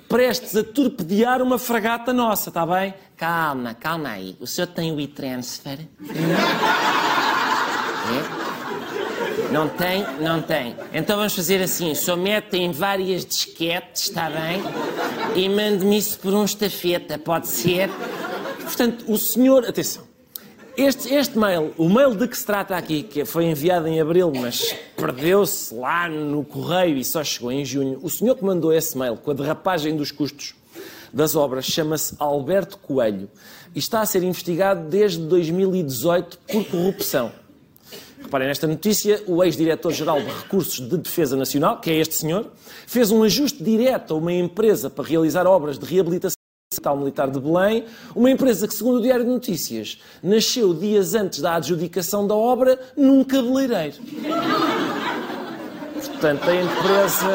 prestes 0.09 0.55
a 0.55 0.63
torpedear 0.63 1.43
uma 1.43 1.59
fragata 1.59 2.11
nossa, 2.11 2.49
está 2.49 2.65
bem? 2.65 2.95
Calma, 3.15 3.75
calma 3.75 4.09
aí. 4.09 4.35
O 4.39 4.47
senhor 4.47 4.65
tem 4.65 4.91
o 4.91 4.99
e-transfer? 4.99 5.87
É? 8.31 8.34
Não 9.51 9.67
tem? 9.69 10.05
Não 10.19 10.41
tem. 10.41 10.75
Então 10.93 11.17
vamos 11.17 11.35
fazer 11.35 11.61
assim: 11.61 11.93
só 11.95 12.15
mete 12.15 12.57
em 12.57 12.71
várias 12.71 13.25
disquetes, 13.25 14.03
está 14.03 14.29
bem? 14.29 14.61
E 15.35 15.49
mande-me 15.49 15.97
isso 15.97 16.19
por 16.19 16.33
um 16.33 16.45
estafeta, 16.45 17.17
pode 17.17 17.47
ser? 17.47 17.89
Portanto, 18.61 19.05
o 19.07 19.17
senhor. 19.17 19.65
Atenção. 19.65 20.03
Este, 20.77 21.13
este 21.13 21.37
mail, 21.37 21.73
o 21.77 21.87
mail 21.87 22.13
de 22.13 22.27
que 22.27 22.37
se 22.37 22.45
trata 22.45 22.75
aqui, 22.75 23.01
que 23.01 23.23
foi 23.23 23.45
enviado 23.45 23.87
em 23.87 24.01
abril, 24.01 24.29
mas 24.35 24.75
perdeu-se 24.97 25.73
lá 25.73 26.09
no 26.09 26.43
correio 26.43 26.97
e 26.97 27.03
só 27.05 27.23
chegou 27.23 27.49
em 27.49 27.63
junho, 27.63 27.97
o 28.01 28.09
senhor 28.09 28.35
que 28.35 28.43
mandou 28.43 28.73
esse 28.73 28.97
mail 28.97 29.15
com 29.15 29.31
a 29.31 29.33
derrapagem 29.33 29.95
dos 29.95 30.11
custos 30.11 30.53
das 31.13 31.33
obras 31.33 31.63
chama-se 31.63 32.13
Alberto 32.19 32.77
Coelho 32.77 33.29
e 33.73 33.79
está 33.79 34.01
a 34.01 34.05
ser 34.05 34.21
investigado 34.21 34.89
desde 34.89 35.19
2018 35.19 36.39
por 36.39 36.65
corrupção. 36.65 37.31
Reparem 38.25 38.47
nesta 38.47 38.65
notícia, 38.65 39.21
o 39.27 39.43
ex-diretor-geral 39.43 40.19
de 40.19 40.25
Recursos 40.25 40.89
de 40.89 40.97
Defesa 40.97 41.37
Nacional, 41.37 41.79
que 41.79 41.91
é 41.91 41.97
este 41.97 42.15
senhor, 42.15 42.51
fez 42.87 43.11
um 43.11 43.21
ajuste 43.21 43.63
direto 43.63 44.15
a 44.15 44.17
uma 44.17 44.33
empresa 44.33 44.89
para 44.89 45.05
realizar 45.05 45.45
obras 45.45 45.77
de 45.77 45.85
reabilitação 45.85 46.33
Hospital 46.73 46.97
Militar 46.97 47.29
de 47.29 47.39
Belém, 47.39 47.85
uma 48.15 48.31
empresa 48.31 48.67
que, 48.67 48.73
segundo 48.73 48.97
o 48.97 49.01
Diário 49.01 49.23
de 49.23 49.29
Notícias, 49.29 49.99
nasceu 50.23 50.73
dias 50.73 51.13
antes 51.13 51.39
da 51.39 51.53
adjudicação 51.55 52.25
da 52.25 52.33
obra 52.33 52.79
num 52.97 53.23
cabeleireiro. 53.23 53.97
Portanto, 55.93 56.49
a 56.49 56.55
empresa. 56.55 57.27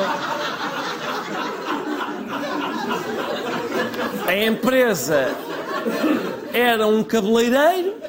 A 4.27 4.37
empresa 4.37 5.37
era 6.53 6.85
um 6.89 7.05
cabeleireiro 7.05 8.00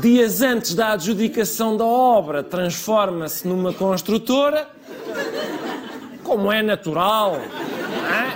dias 0.00 0.42
antes 0.42 0.74
da 0.74 0.92
adjudicação 0.92 1.76
da 1.76 1.84
obra, 1.84 2.42
transforma-se 2.42 3.46
numa 3.46 3.72
construtora, 3.72 4.68
como 6.22 6.50
é 6.50 6.62
natural. 6.62 7.36
É? 7.36 8.32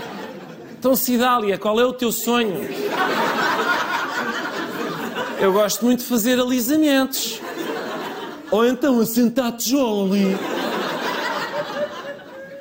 Então, 0.79 0.95
Cidália, 0.95 1.59
qual 1.59 1.81
é 1.81 1.85
o 1.85 1.93
teu 1.93 2.13
sonho? 2.13 2.69
Eu 5.39 5.53
gosto 5.53 5.85
muito 5.85 6.01
de 6.01 6.07
fazer 6.07 6.41
alisamentos. 6.41 7.41
Ou 8.51 8.65
então 8.65 9.01
assentar 9.01 9.53
tijolo 9.53 10.13
ali. 10.13 10.37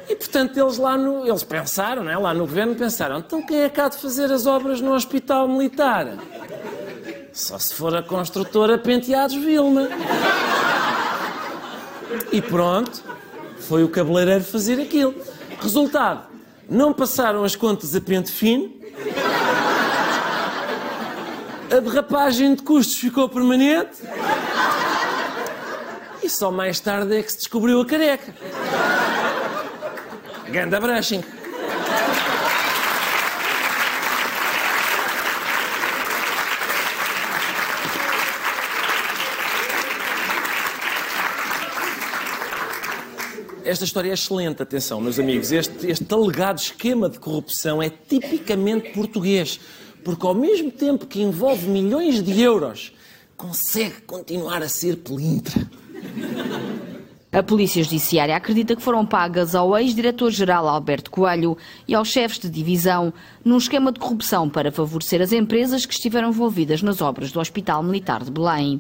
E 0.10 0.16
portanto 0.16 0.58
eles 0.58 0.78
lá 0.78 0.98
no. 0.98 1.28
Eles 1.28 1.44
pensaram, 1.44 2.04
não 2.04 2.12
é? 2.12 2.18
Lá 2.18 2.34
no 2.34 2.42
governo 2.42 2.76
pensaram, 2.76 3.20
então 3.20 3.42
quem 3.42 3.60
é 3.60 3.72
há 3.76 3.90
de 3.90 3.98
fazer 3.98 4.32
as 4.32 4.46
obras 4.46 4.82
no 4.82 4.94
hospital 4.94 5.48
militar? 5.48 6.18
Só 7.36 7.60
se 7.60 7.76
for 7.76 7.94
a 7.94 8.02
construtora 8.02 8.78
Penteados 8.78 9.36
Vilma. 9.36 9.90
E 12.32 12.42
pronto, 12.42 13.04
foi 13.60 13.84
o 13.84 13.90
cabeleireiro 13.90 14.42
fazer 14.42 14.80
aquilo. 14.80 15.14
Resultado, 15.60 16.28
não 16.70 16.94
passaram 16.94 17.44
as 17.44 17.54
contas 17.54 17.94
a 17.94 18.00
pente 18.00 18.32
fino. 18.32 18.74
A 21.70 21.80
derrapagem 21.82 22.56
de 22.56 22.64
custos 22.64 22.96
ficou 22.98 23.28
permanente. 23.28 23.98
E 26.24 26.30
só 26.30 26.50
mais 26.50 26.80
tarde 26.80 27.18
é 27.18 27.22
que 27.22 27.34
se 27.34 27.40
descobriu 27.40 27.82
a 27.82 27.86
careca. 27.86 28.34
Ganda 30.50 30.80
brushing. 30.80 31.22
Esta 43.66 43.84
história 43.84 44.12
é 44.12 44.14
excelente, 44.14 44.62
atenção, 44.62 45.02
meus 45.02 45.18
amigos. 45.18 45.52
Este, 45.52 45.88
este 45.88 46.14
alegado 46.14 46.60
esquema 46.60 47.10
de 47.10 47.18
corrupção 47.18 47.82
é 47.82 47.90
tipicamente 47.90 48.92
português, 48.92 49.60
porque 50.04 50.24
ao 50.24 50.36
mesmo 50.36 50.70
tempo 50.70 51.08
que 51.08 51.20
envolve 51.20 51.68
milhões 51.68 52.22
de 52.22 52.40
euros, 52.40 52.94
consegue 53.36 54.02
continuar 54.02 54.62
a 54.62 54.70
ser 54.70 54.98
pelintra. 54.98 55.68
A 57.32 57.42
Polícia 57.42 57.84
Judiciária 57.84 58.36
acredita 58.36 58.76
que 58.76 58.84
foram 58.84 59.04
pagas 59.04 59.56
ao 59.56 59.76
ex-diretor-geral 59.76 60.70
Alberto 60.70 61.10
Coelho 61.10 61.58
e 61.88 61.96
aos 61.96 62.10
chefes 62.10 62.38
de 62.38 62.50
divisão 62.50 63.12
num 63.44 63.58
esquema 63.58 63.92
de 63.92 64.00
corrupção 64.00 64.48
para 64.48 64.72
favorecer 64.72 65.24
as 65.24 65.34
empresas 65.34 65.88
que 65.88 65.94
estiveram 65.94 66.30
envolvidas 66.30 66.84
nas 66.84 67.02
obras 67.02 67.32
do 67.32 67.40
Hospital 67.40 67.82
Militar 67.82 68.24
de 68.24 68.30
Belém 68.30 68.80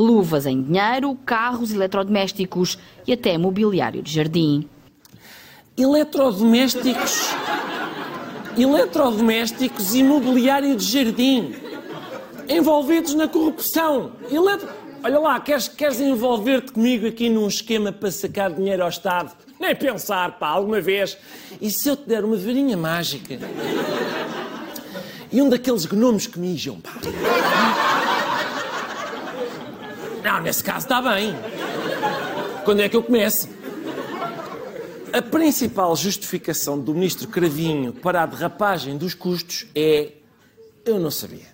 luvas 0.00 0.46
em 0.46 0.62
dinheiro, 0.62 1.14
carros, 1.26 1.70
eletrodomésticos 1.72 2.78
e 3.06 3.12
até 3.12 3.36
mobiliário 3.36 4.02
de 4.02 4.12
jardim. 4.12 4.68
Eletrodomésticos. 5.76 7.30
Eletrodomésticos 8.58 9.94
e 9.94 10.02
mobiliário 10.02 10.74
de 10.76 10.84
jardim. 10.84 11.54
Envolvidos 12.48 13.14
na 13.14 13.28
corrupção. 13.28 14.12
Eletro... 14.30 14.68
Olha 15.02 15.18
lá, 15.18 15.40
queres, 15.40 15.66
queres 15.66 15.98
envolver-te 15.98 16.72
comigo 16.72 17.06
aqui 17.06 17.30
num 17.30 17.48
esquema 17.48 17.90
para 17.90 18.10
sacar 18.10 18.52
dinheiro 18.52 18.82
ao 18.82 18.90
Estado? 18.90 19.32
Nem 19.58 19.74
pensar, 19.74 20.38
pá, 20.38 20.48
alguma 20.48 20.80
vez. 20.80 21.16
E 21.60 21.70
se 21.70 21.88
eu 21.88 21.96
te 21.96 22.06
der 22.06 22.22
uma 22.22 22.36
varinha 22.36 22.76
mágica? 22.76 23.38
E 25.32 25.40
um 25.40 25.48
daqueles 25.48 25.86
gnomos 25.86 26.26
que 26.26 26.38
mijam, 26.38 26.80
pá? 26.80 26.90
Não, 30.22 30.40
nesse 30.42 30.62
caso 30.62 30.86
está 30.86 31.00
bem. 31.00 31.34
Quando 32.64 32.80
é 32.80 32.88
que 32.88 32.96
eu 32.96 33.02
começo? 33.02 33.48
A 35.12 35.22
principal 35.22 35.96
justificação 35.96 36.78
do 36.78 36.94
ministro 36.94 37.26
Cravinho 37.26 37.92
para 37.92 38.22
a 38.22 38.26
derrapagem 38.26 38.96
dos 38.96 39.14
custos 39.14 39.66
é 39.74 40.12
eu 40.84 40.98
não 40.98 41.10
sabia. 41.10 41.48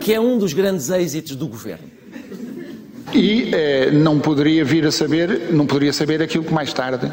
Que 0.00 0.14
é 0.14 0.20
um 0.20 0.38
dos 0.38 0.52
grandes 0.52 0.88
êxitos 0.88 1.36
do 1.36 1.46
governo. 1.46 1.90
E 3.12 3.50
eh, 3.54 3.90
não 3.90 4.18
poderia 4.18 4.64
vir 4.64 4.86
a 4.86 4.92
saber, 4.92 5.52
não 5.52 5.66
poderia 5.66 5.92
saber 5.92 6.22
aquilo 6.22 6.44
que 6.44 6.52
mais 6.52 6.72
tarde 6.72 7.12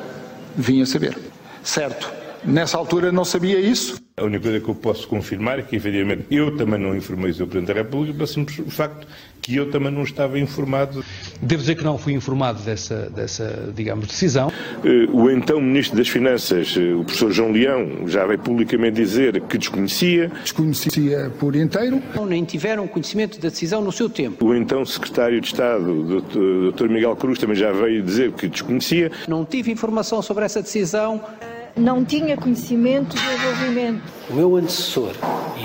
vinha 0.56 0.84
a 0.84 0.86
saber. 0.86 1.18
Certo. 1.62 2.10
Nessa 2.44 2.78
altura 2.78 3.12
não 3.12 3.26
sabia 3.26 3.60
isso. 3.60 4.00
A 4.20 4.26
única 4.26 4.44
coisa 4.44 4.60
que 4.60 4.70
eu 4.70 4.76
posso 4.76 5.08
confirmar 5.08 5.60
é 5.60 5.62
que, 5.62 5.76
efetivamente, 5.76 6.26
eu 6.30 6.56
também 6.58 6.80
não 6.80 6.96
informei 6.96 7.32
o 7.32 7.34
Sr. 7.34 7.48
Presidente 7.48 7.68
da 7.68 7.74
República 7.74 8.14
pelo 8.14 8.28
simples 8.28 8.60
facto 8.68 9.08
que 9.42 9.56
eu 9.56 9.72
também 9.72 9.92
não 9.92 10.04
estava 10.04 10.38
informado. 10.38 11.04
Devo 11.42 11.62
dizer 11.62 11.76
que 11.76 11.84
não 11.84 11.98
fui 11.98 12.14
informado 12.14 12.62
dessa, 12.62 13.10
dessa 13.10 13.72
digamos, 13.76 14.08
decisão. 14.08 14.52
Eh, 14.84 15.08
o 15.12 15.30
então 15.30 15.60
Ministro 15.62 15.98
das 15.98 16.08
Finanças, 16.08 16.76
eh, 16.78 16.94
o 16.94 17.04
professor 17.04 17.32
João 17.32 17.52
Leão, 17.52 18.08
já 18.08 18.26
veio 18.26 18.40
publicamente 18.40 18.98
dizer 18.98 19.42
que 19.42 19.58
desconhecia. 19.58 20.30
Desconhecia 20.44 21.32
por 21.40 21.56
inteiro. 21.56 22.02
Nem 22.28 22.44
tiveram 22.44 22.88
conhecimento 22.88 23.40
da 23.40 23.50
decisão 23.50 23.82
no 23.82 23.92
seu 23.92 24.10
tempo. 24.10 24.46
O 24.46 24.54
então 24.54 24.86
Secretário 24.86 25.40
de 25.40 25.48
Estado, 25.48 25.90
o 25.90 26.72
Dr. 26.72 26.90
Miguel 26.90 27.16
Cruz, 27.16 27.40
também 27.40 27.56
já 27.56 27.72
veio 27.72 28.04
dizer 28.04 28.32
que 28.34 28.48
desconhecia. 28.48 29.12
Não 29.28 29.46
tive 29.46 29.72
informação 29.72 30.22
sobre 30.22 30.46
essa 30.46 30.62
decisão 30.62 31.22
não 31.80 32.04
tinha 32.04 32.36
conhecimento 32.36 33.16
do 33.16 33.32
envolvimento. 33.32 34.02
O 34.30 34.34
meu 34.34 34.56
antecessor 34.58 35.14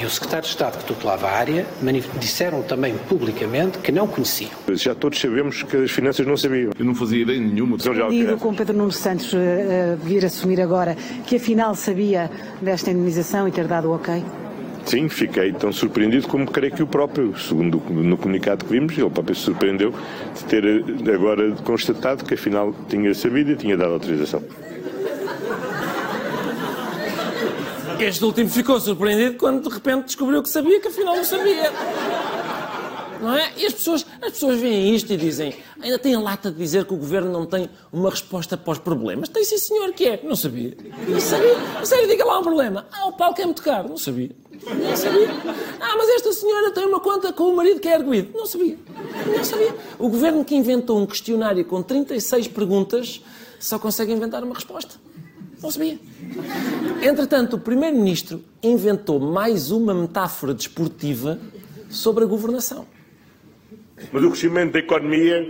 e 0.00 0.04
o 0.04 0.10
secretário 0.10 0.44
de 0.44 0.50
Estado 0.50 0.78
que 0.78 0.84
tutelava 0.84 1.26
a 1.26 1.32
área 1.32 1.66
disseram 2.18 2.62
também 2.62 2.94
publicamente 3.08 3.78
que 3.78 3.92
não 3.92 4.06
conheciam. 4.06 4.50
Já 4.70 4.94
todos 4.94 5.20
sabemos 5.20 5.62
que 5.62 5.76
as 5.76 5.90
finanças 5.90 6.26
não 6.26 6.36
sabiam. 6.36 6.72
Eu 6.78 6.84
não 6.84 6.94
fazia 6.94 7.22
ideia 7.22 7.40
nenhuma. 7.40 7.76
Digo 7.76 8.38
com 8.38 8.54
Pedro 8.54 8.76
Nuno 8.76 8.92
Santos 8.92 9.32
uh, 9.32 9.36
vir 10.02 10.24
assumir 10.24 10.60
agora 10.60 10.96
que 11.26 11.36
afinal 11.36 11.74
sabia 11.74 12.30
desta 12.62 12.90
indemnização 12.90 13.46
e 13.48 13.50
ter 13.50 13.66
dado 13.66 13.90
o 13.90 13.94
ok? 13.94 14.22
Sim, 14.84 15.08
fiquei 15.08 15.50
tão 15.52 15.72
surpreendido 15.72 16.28
como 16.28 16.46
creio 16.46 16.72
que 16.72 16.82
o 16.82 16.86
próprio, 16.86 17.36
segundo 17.38 17.82
no 17.88 18.18
comunicado 18.18 18.66
que 18.66 18.72
vimos, 18.72 18.96
ele 18.96 19.08
próprio 19.08 19.34
se 19.34 19.40
surpreendeu 19.40 19.94
de 20.34 20.44
ter 20.44 20.62
eh, 20.62 21.14
agora 21.14 21.52
constatado 21.64 22.22
que 22.22 22.34
afinal 22.34 22.74
tinha 22.88 23.14
sabido 23.14 23.52
e 23.52 23.56
tinha 23.56 23.76
dado 23.78 23.94
autorização. 23.94 24.42
Este 28.00 28.24
último 28.24 28.48
ficou 28.50 28.78
surpreendido 28.80 29.36
quando 29.36 29.68
de 29.68 29.74
repente 29.74 30.06
descobriu 30.06 30.42
que 30.42 30.48
sabia 30.48 30.80
que 30.80 30.88
afinal 30.88 31.16
não 31.16 31.24
sabia. 31.24 31.72
Não 33.20 33.34
é? 33.34 33.52
E 33.56 33.64
as 33.64 33.72
pessoas, 33.72 34.04
as 34.20 34.32
pessoas 34.32 34.60
veem 34.60 34.94
isto 34.94 35.10
e 35.12 35.16
dizem, 35.16 35.54
ainda 35.80 35.98
tem 35.98 36.14
a 36.14 36.20
lata 36.20 36.50
de 36.50 36.58
dizer 36.58 36.84
que 36.84 36.92
o 36.92 36.96
governo 36.96 37.32
não 37.32 37.46
tem 37.46 37.70
uma 37.90 38.10
resposta 38.10 38.56
para 38.56 38.72
os 38.72 38.78
problemas. 38.78 39.28
Tem 39.28 39.42
sim, 39.44 39.56
senhor, 39.56 39.92
que 39.92 40.06
é? 40.06 40.20
Não 40.22 40.36
sabia. 40.36 40.76
Não 41.08 41.20
sabia. 41.20 41.56
A 41.80 41.86
sério, 41.86 42.06
diga 42.06 42.24
lá 42.24 42.40
um 42.40 42.42
problema. 42.42 42.86
Ah, 42.92 43.06
o 43.06 43.12
palco 43.12 43.40
é 43.40 43.44
muito 43.46 43.62
caro. 43.62 43.88
Não 43.88 43.96
sabia. 43.96 44.30
Não 44.52 44.96
sabia. 44.96 45.28
Ah, 45.80 45.94
mas 45.96 46.08
esta 46.10 46.32
senhora 46.32 46.70
tem 46.72 46.84
uma 46.84 47.00
conta 47.00 47.32
com 47.32 47.44
o 47.44 47.56
marido 47.56 47.80
que 47.80 47.88
é 47.88 47.94
erguido. 47.94 48.36
Não 48.36 48.44
sabia. 48.44 48.78
Não 49.26 49.44
sabia. 49.44 49.74
O 49.98 50.08
governo 50.08 50.44
que 50.44 50.54
inventou 50.54 51.00
um 51.00 51.06
questionário 51.06 51.64
com 51.64 51.82
36 51.82 52.48
perguntas 52.48 53.22
só 53.58 53.78
consegue 53.78 54.12
inventar 54.12 54.44
uma 54.44 54.54
resposta. 54.54 54.96
Não 55.64 55.70
sabia. 55.70 55.98
Entretanto, 57.02 57.56
o 57.56 57.58
Primeiro-Ministro 57.58 58.44
inventou 58.62 59.18
mais 59.18 59.70
uma 59.70 59.94
metáfora 59.94 60.52
desportiva 60.52 61.38
sobre 61.88 62.22
a 62.22 62.26
governação. 62.26 62.86
Mas 64.12 64.22
o 64.22 64.28
crescimento 64.28 64.72
da 64.72 64.80
economia 64.80 65.42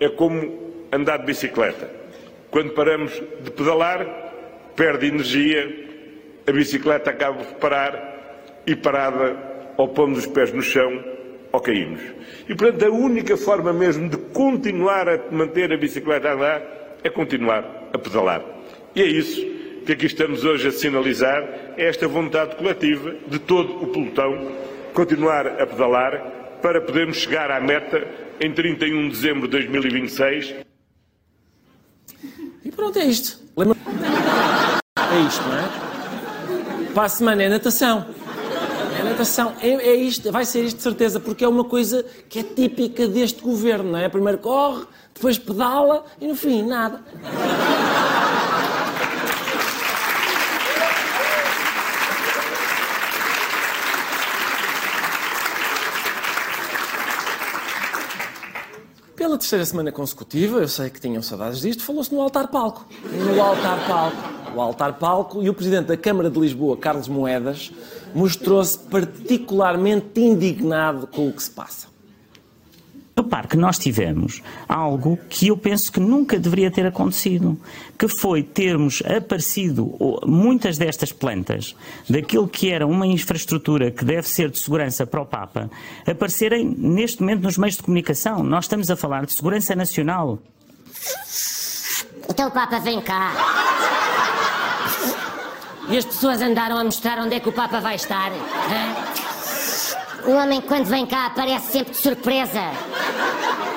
é 0.00 0.08
como 0.08 0.72
andar 0.90 1.18
de 1.18 1.26
bicicleta. 1.26 1.88
Quando 2.50 2.70
paramos 2.70 3.12
de 3.12 3.52
pedalar, 3.52 4.04
perde 4.74 5.06
energia, 5.06 5.72
a 6.44 6.50
bicicleta 6.50 7.10
acaba 7.10 7.44
por 7.44 7.54
parar 7.58 8.62
e 8.66 8.74
parada 8.74 9.36
ou 9.76 9.86
pomos 9.90 10.18
os 10.18 10.26
pés 10.26 10.52
no 10.52 10.60
chão 10.60 11.04
ou 11.52 11.60
caímos. 11.60 12.00
E, 12.48 12.54
portanto, 12.56 12.84
a 12.84 12.90
única 12.90 13.36
forma 13.36 13.72
mesmo 13.72 14.08
de 14.08 14.16
continuar 14.16 15.08
a 15.08 15.20
manter 15.30 15.72
a 15.72 15.76
bicicleta 15.76 16.30
a 16.30 16.34
andar 16.34 16.62
é 17.04 17.08
continuar 17.08 17.90
a 17.92 17.98
pedalar. 17.98 18.61
E 18.94 19.00
é 19.00 19.06
isso 19.06 19.40
que 19.86 19.92
aqui 19.92 20.06
estamos 20.06 20.44
hoje 20.44 20.68
a 20.68 20.70
sinalizar, 20.70 21.42
é 21.76 21.88
esta 21.88 22.06
vontade 22.06 22.56
coletiva 22.56 23.14
de 23.26 23.38
todo 23.38 23.82
o 23.82 23.86
pelotão 23.88 24.52
continuar 24.92 25.46
a 25.46 25.66
pedalar 25.66 26.58
para 26.60 26.80
podermos 26.80 27.16
chegar 27.16 27.50
à 27.50 27.58
meta 27.58 28.06
em 28.38 28.52
31 28.52 29.08
de 29.08 29.08
dezembro 29.08 29.48
de 29.48 29.52
2026. 29.52 30.54
E 32.64 32.70
pronto, 32.70 32.98
é 32.98 33.04
isto. 33.06 33.40
Lembra... 33.56 33.76
É 34.96 35.20
isto, 35.26 35.42
não 35.48 35.58
é? 35.58 36.92
Para 36.94 37.04
a 37.04 37.08
semana 37.08 37.42
é 37.42 37.48
natação. 37.48 38.06
É 39.00 39.02
natação. 39.02 39.56
É, 39.62 39.70
é 39.70 39.94
isto, 39.96 40.30
vai 40.30 40.44
ser 40.44 40.64
isto 40.64 40.76
de 40.76 40.82
certeza, 40.82 41.18
porque 41.18 41.44
é 41.44 41.48
uma 41.48 41.64
coisa 41.64 42.04
que 42.28 42.40
é 42.40 42.42
típica 42.42 43.08
deste 43.08 43.40
governo, 43.40 43.92
não 43.92 43.98
é? 43.98 44.08
Primeiro 44.08 44.38
corre, 44.38 44.84
depois 45.14 45.38
pedala 45.38 46.04
e 46.20 46.26
no 46.26 46.36
fim 46.36 46.62
nada. 46.62 47.00
Pela 59.22 59.38
terceira 59.38 59.64
semana 59.64 59.92
consecutiva, 59.92 60.58
eu 60.58 60.66
sei 60.66 60.90
que 60.90 61.00
tinham 61.00 61.22
saudades 61.22 61.60
disto, 61.60 61.84
falou-se 61.84 62.12
no 62.12 62.20
altar-palco. 62.20 62.84
No 63.24 63.40
altar-palco. 63.40 64.16
O 64.52 64.60
altar-palco 64.60 65.40
e 65.44 65.48
o 65.48 65.54
Presidente 65.54 65.86
da 65.86 65.96
Câmara 65.96 66.28
de 66.28 66.40
Lisboa, 66.40 66.76
Carlos 66.76 67.06
Moedas, 67.06 67.70
mostrou-se 68.12 68.76
particularmente 68.76 70.20
indignado 70.20 71.06
com 71.06 71.28
o 71.28 71.32
que 71.32 71.40
se 71.40 71.52
passa. 71.52 71.91
Repare 73.14 73.46
que 73.46 73.56
nós 73.58 73.78
tivemos 73.78 74.42
algo 74.66 75.18
que 75.28 75.48
eu 75.48 75.56
penso 75.56 75.92
que 75.92 76.00
nunca 76.00 76.38
deveria 76.38 76.70
ter 76.70 76.86
acontecido, 76.86 77.60
que 77.98 78.08
foi 78.08 78.42
termos 78.42 79.02
aparecido 79.04 79.94
muitas 80.26 80.78
destas 80.78 81.12
plantas, 81.12 81.76
daquilo 82.08 82.48
que 82.48 82.70
era 82.70 82.86
uma 82.86 83.06
infraestrutura 83.06 83.90
que 83.90 84.02
deve 84.02 84.26
ser 84.26 84.50
de 84.50 84.58
segurança 84.58 85.06
para 85.06 85.20
o 85.20 85.26
Papa, 85.26 85.70
aparecerem 86.06 86.74
neste 86.78 87.20
momento 87.20 87.42
nos 87.42 87.58
meios 87.58 87.76
de 87.76 87.82
comunicação. 87.82 88.42
Nós 88.42 88.64
estamos 88.64 88.90
a 88.90 88.96
falar 88.96 89.26
de 89.26 89.34
segurança 89.34 89.76
nacional. 89.76 90.38
Então 92.30 92.48
o 92.48 92.50
Papa 92.50 92.78
vem 92.78 93.00
cá. 93.02 93.32
E 95.90 95.98
as 95.98 96.04
pessoas 96.04 96.40
andaram 96.40 96.78
a 96.78 96.84
mostrar 96.84 97.18
onde 97.18 97.34
é 97.34 97.40
que 97.40 97.48
o 97.48 97.52
Papa 97.52 97.78
vai 97.78 97.96
estar. 97.96 98.32
Hein? 98.32 99.11
O 100.26 100.30
homem, 100.32 100.60
quando 100.60 100.84
vem 100.86 101.04
cá, 101.04 101.26
aparece 101.26 101.72
sempre 101.72 101.92
de 101.92 101.98
surpresa. 101.98 102.60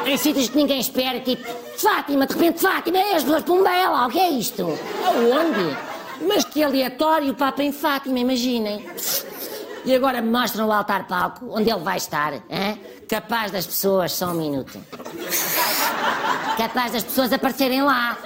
Em 0.06 0.18
sítios 0.18 0.50
que 0.50 0.58
ninguém 0.58 0.80
espera, 0.80 1.20
tipo, 1.20 1.44
Fátima, 1.78 2.28
de 2.28 2.34
repente, 2.34 2.62
Fátima, 2.62 2.98
é 2.98 3.16
as 3.16 3.24
pessoas 3.24 3.44
Pumbela, 3.44 4.06
o 4.06 4.10
que 4.10 4.20
é 4.20 4.30
isto? 4.30 4.64
Aonde? 5.06 5.78
Mas 6.28 6.44
que 6.46 6.64
aleatório 6.64 7.32
o 7.32 7.36
Papa 7.36 7.64
em 7.64 7.72
Fátima, 7.72 8.20
imaginem. 8.20 8.88
E 9.84 9.94
agora 9.96 10.22
mostram 10.22 10.68
o 10.68 10.72
altar-palco, 10.72 11.48
onde 11.50 11.70
ele 11.70 11.82
vai 11.82 11.98
estar, 11.98 12.34
hein? 12.34 12.80
capaz 13.08 13.52
das 13.52 13.66
pessoas, 13.66 14.14
só 14.14 14.28
um 14.28 14.34
minuto. 14.36 14.80
Capaz 16.58 16.92
das 16.92 17.04
pessoas 17.04 17.32
aparecerem 17.34 17.82
lá. 17.82 18.18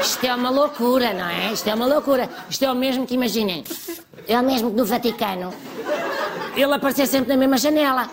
Isto 0.00 0.24
é 0.26 0.34
uma 0.34 0.50
loucura, 0.50 1.12
não 1.12 1.28
é? 1.28 1.52
Isto 1.52 1.68
é 1.68 1.74
uma 1.74 1.86
loucura. 1.86 2.28
Isto 2.48 2.64
é 2.64 2.72
o 2.72 2.74
mesmo 2.74 3.06
que 3.06 3.14
imaginem. 3.14 3.64
É 4.26 4.38
o 4.38 4.44
mesmo 4.44 4.70
que 4.70 4.76
no 4.76 4.84
Vaticano. 4.84 5.52
Ele 6.56 6.74
aparecer 6.74 7.06
sempre 7.06 7.28
na 7.28 7.36
mesma 7.36 7.56
janela. 7.56 8.08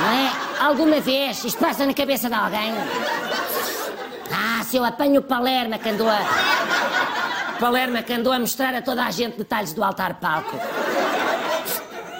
Não 0.00 0.10
é? 0.10 0.32
Alguma 0.60 1.00
vez 1.00 1.42
isto 1.44 1.58
passa 1.58 1.86
na 1.86 1.94
cabeça 1.94 2.28
de 2.28 2.34
alguém? 2.34 2.72
Ah, 4.32 4.62
se 4.62 4.76
eu 4.76 4.84
apanho 4.84 5.20
o 5.20 5.22
Palerma 5.22 5.78
que 5.78 5.88
andou 5.88 6.08
a. 6.08 6.18
Palerma 7.58 8.02
que 8.02 8.12
andou 8.12 8.32
a 8.32 8.38
mostrar 8.38 8.74
a 8.74 8.82
toda 8.82 9.04
a 9.04 9.10
gente 9.10 9.36
detalhes 9.38 9.72
do 9.72 9.82
altar-palco. 9.82 10.58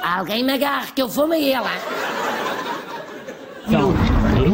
Alguém 0.02 0.42
me 0.42 0.54
agarre 0.54 0.92
que 0.92 1.02
eu 1.02 1.08
vou-me 1.08 1.36
a 1.36 1.38
ele. 1.38 1.54
hein? 1.54 1.99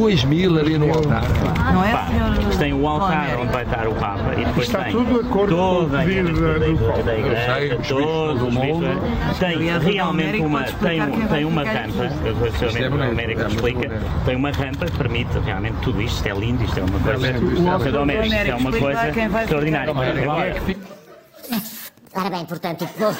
São 0.07 0.15
duas 0.15 0.25
mil 0.25 0.57
ali 0.59 0.79
no 0.79 0.89
altar. 0.95 1.23
Não 1.73 1.83
é, 1.85 2.07
senhor? 2.07 2.57
Tem 2.59 2.73
o 2.73 2.87
altar 2.87 3.39
onde 3.41 3.53
vai 3.53 3.65
estar 3.65 3.89
o 3.89 3.95
Papa 3.97 4.35
e 4.37 4.45
depois 4.45 4.67
Está 4.69 4.85
tem 4.85 4.93
tudo 4.93 5.21
de 5.23 5.29
acordo 5.29 5.57
toda 5.57 5.99
a 6.01 6.05
pedido 6.05 6.29
gente 6.29 7.03
da- 7.03 7.19
igreja, 7.19 7.79
todos 7.89 8.43
os 8.43 8.55
mundo. 8.55 8.87
bispos, 8.87 9.39
tem 9.39 9.79
realmente 9.79 10.41
uma, 10.43 10.63
tem, 10.63 11.03
um- 11.03 11.27
tem 11.27 11.45
uma 11.45 11.65
rampa, 11.65 12.05
isto. 12.05 12.27
eu 12.27 12.35
vou 12.37 12.47
Isto 12.47 12.65
é 12.67 12.71
ser 12.71 12.93
o 12.93 13.03
América 13.03 13.43
é 13.43 13.45
que 13.47 13.53
muito 13.55 13.55
explica, 13.57 14.01
tem 14.25 14.37
uma 14.37 14.51
rampa 14.53 14.87
que 14.87 14.93
permite 14.97 15.39
realmente 15.45 15.75
tudo 15.83 16.01
isto, 16.03 16.17
isto 16.17 16.29
é 16.29 16.35
lindo, 16.41 16.63
isto 16.65 16.79
é 16.79 16.83
uma 16.85 16.99
coisa, 17.01 17.31
isto 17.31 17.37
é, 17.37 17.39
o 17.39 18.23
isto 18.23 18.51
é 18.51 18.55
uma 18.55 18.71
coisa 18.73 19.09
extraordinária. 19.43 19.95
Ora 22.15 22.31
bem, 22.31 22.45
portanto, 22.47 22.85
o 22.85 22.89
povo. 22.89 23.19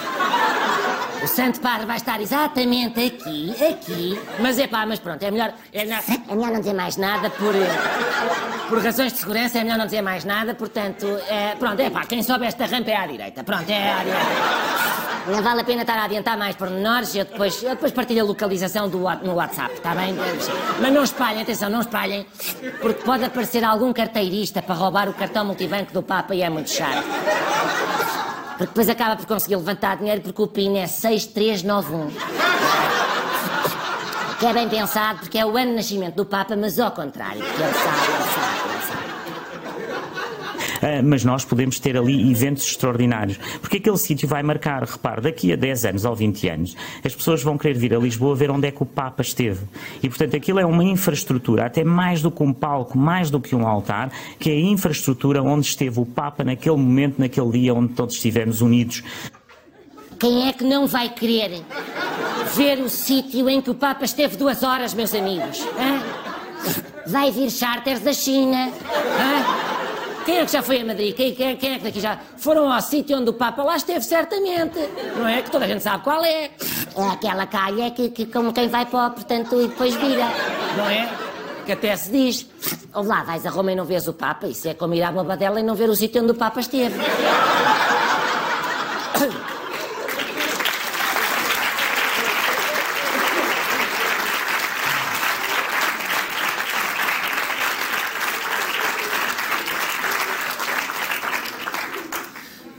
O 1.27 1.29
Santo 1.29 1.61
Padre 1.61 1.87
vai 1.87 1.97
estar 1.97 2.21
exatamente 2.21 3.05
aqui, 3.05 3.53
aqui. 3.61 4.17
Mas 4.39 4.61
é 4.61 4.69
pá, 4.69 4.87
mas 4.87 5.01
pronto, 5.01 5.21
é 5.25 5.29
melhor. 5.29 5.53
É 5.73 5.85
melhor, 5.85 6.01
é 6.09 6.35
melhor 6.37 6.53
não 6.53 6.61
dizer 6.61 6.73
mais 6.73 6.97
nada 6.97 7.29
por. 7.31 7.53
Por 8.69 8.79
razões 8.81 9.13
de 9.13 9.19
segurança 9.19 9.59
é 9.59 9.65
melhor 9.65 9.77
não 9.77 9.87
dizer 9.87 10.03
mais 10.03 10.25
nada, 10.25 10.55
portanto, 10.55 11.05
é, 11.29 11.57
pronto, 11.57 11.81
é 11.81 11.91
pá, 11.91 12.05
quem 12.05 12.23
sobe 12.23 12.47
esta 12.47 12.65
rampa 12.67 12.93
é 12.93 12.97
à 12.97 13.07
direita. 13.09 13.43
Pronto, 13.43 13.69
é 13.69 13.93
à 13.93 14.05
direita. 14.05 15.33
Não 15.33 15.43
vale 15.43 15.63
a 15.63 15.65
pena 15.65 15.83
estar 15.83 15.99
a 15.99 16.05
adiantar 16.05 16.39
mais 16.39 16.55
pormenores, 16.55 17.13
eu 17.17 17.25
depois, 17.25 17.61
eu 17.61 17.71
depois 17.71 17.91
partilho 17.91 18.23
a 18.23 18.25
localização 18.25 18.89
do, 18.89 18.99
no 18.99 19.35
WhatsApp, 19.35 19.75
está 19.75 19.97
bem? 19.97 20.15
Mas 20.81 20.93
não 20.93 21.03
espalhem, 21.03 21.43
atenção, 21.43 21.69
não 21.69 21.81
espalhem, 21.81 22.25
porque 22.81 23.03
pode 23.03 23.25
aparecer 23.25 23.65
algum 23.65 23.93
carteirista 23.93 24.63
para 24.63 24.77
roubar 24.77 25.09
o 25.09 25.13
cartão 25.13 25.45
multibanco 25.45 25.93
do 25.93 26.05
Papa 26.05 26.37
e 26.37 26.43
é 26.43 26.49
muito 26.49 26.71
chato. 26.71 27.05
Porque 28.57 28.67
depois 28.67 28.89
acaba 28.89 29.17
por 29.17 29.27
conseguir 29.27 29.57
levantar 29.57 29.99
dinheiro 29.99 30.23
porque 30.23 30.41
o 30.41 30.47
PIN 30.47 30.79
é 30.79 30.87
6391. 30.87 32.09
Que 34.39 34.47
é 34.47 34.53
bem 34.53 34.69
pensado, 34.69 35.21
porque 35.21 35.39
é 35.39 35.45
o 35.47 35.57
ano 35.57 35.71
de 35.71 35.77
nascimento 35.77 36.15
do 36.15 36.27
Papa, 36.27 36.57
mas 36.57 36.79
ao 36.79 36.91
contrário, 36.91 37.43
ele 37.43 37.53
sabe, 37.53 37.67
ele 37.67 38.25
sabe, 38.35 38.66
mas 41.05 41.25
nós 41.25 41.45
podemos 41.45 41.79
ter 41.79 41.97
ali 41.97 42.31
eventos 42.31 42.67
extraordinários. 42.67 43.39
Porque 43.61 43.79
aquele 43.79 43.99
sítio 43.99 44.29
vai 44.29 44.43
marcar, 44.43 44.83
repare, 44.85 45.21
daqui 45.21 45.53
a 45.53 45.57
10 45.57 45.85
anos 45.87 46.05
ou 46.05 46.15
20 46.15 46.49
anos, 46.49 46.77
as 47.05 47.15
pessoas 47.15 47.43
vão 47.43 47.57
querer 47.57 47.75
vir 47.75 47.95
a 47.95 47.99
Lisboa 47.99 48.35
ver 48.35 48.51
onde 48.51 48.69
é 48.69 48.71
que 48.71 48.83
o 48.83 48.87
Papa 48.87 49.23
esteve. 49.23 49.61
E, 50.03 50.09
portanto, 50.09 50.37
aquilo 50.37 50.59
é 50.59 50.67
uma 50.67 50.85
infraestrutura, 50.85 51.67
até 51.67 51.85
mais 51.85 52.23
do 52.23 52.31
que 52.31 52.43
um 52.43 52.53
palco, 52.53 52.99
mais 52.99 53.31
do 53.31 53.41
que 53.41 53.55
um 53.55 53.67
altar, 53.67 54.11
que 54.39 54.51
é 54.51 54.55
a 54.55 54.61
infraestrutura 54.61 55.43
onde 55.43 55.67
esteve 55.67 56.01
o 56.01 56.07
Papa 56.07 56.45
naquele 56.45 56.77
momento, 56.77 57.19
naquele 57.19 57.51
dia 57.51 57.75
onde 57.75 57.95
todos 57.95 58.15
estivemos 58.15 58.61
unidos. 58.61 59.03
Quem 60.19 60.49
é 60.49 60.53
que 60.53 60.65
não 60.65 60.87
vai 60.87 61.11
querer 61.11 61.63
ver 62.55 62.79
o 62.79 62.89
sítio 62.89 63.49
em 63.51 63.61
que 63.61 63.71
o 63.71 63.75
Papa 63.75 64.05
esteve 64.05 64.37
duas 64.37 64.63
horas, 64.63 64.95
meus 64.95 65.15
amigos? 65.15 65.67
Vai 67.07 67.31
vir 67.31 67.51
charters 67.51 68.01
da 68.01 68.13
China. 68.13 68.73
Quem 70.27 70.39
é 70.39 70.45
que 70.45 70.51
já 70.53 70.61
foi 70.63 70.81
a 70.81 70.85
Madrid? 70.85 71.15
Quem, 71.15 71.35
quem- 71.35 71.57
quem 71.57 71.75
é 71.75 71.79
que 71.79 71.85
daqui 71.85 72.01
já 72.01 72.19
foram 72.37 72.71
ao 72.71 72.81
sítio 72.83 73.17
onde 73.17 73.31
o 73.31 73.33
Papa 73.33 73.63
lá 73.63 73.77
esteve, 73.77 74.05
certamente? 74.05 74.77
Não 75.17 75.27
é? 75.27 75.41
Que 75.41 75.51
toda 75.51 75.65
a 75.65 75.69
gente 75.69 75.83
sabe 75.83 76.03
qual 76.03 76.23
é. 76.25 76.51
É 76.97 77.09
aquela 77.13 77.47
calha 77.47 77.91
que, 77.93 78.09
que 78.11 78.27
como 78.27 78.53
quem 78.53 78.69
vai 78.69 78.85
para 78.87 79.07
o, 79.07 79.11
portanto, 79.13 79.61
e 79.63 79.69
depois 79.69 79.95
vira. 79.95 80.27
Não 80.77 80.89
é? 80.91 81.09
Que 81.65 81.73
até 81.73 81.97
se 81.97 82.11
diz. 82.11 82.47
Ou 82.93 83.05
lá 83.05 83.23
vais 83.23 83.47
a 83.47 83.51
Roma 83.51 83.71
e 83.73 83.77
não 83.77 83.85
vês 83.85 84.09
o 84.09 84.13
Papa, 84.13 84.47
isso 84.49 84.67
é 84.69 84.75
como 84.75 84.95
ir 84.95 85.03
à 85.03 85.13
Bobadela 85.13 85.61
e 85.61 85.63
não 85.63 85.75
ver 85.77 85.89
o 85.89 85.95
sítio 85.95 86.23
onde 86.23 86.33
o 86.33 86.35
Papa 86.35 86.59
esteve. 86.61 86.95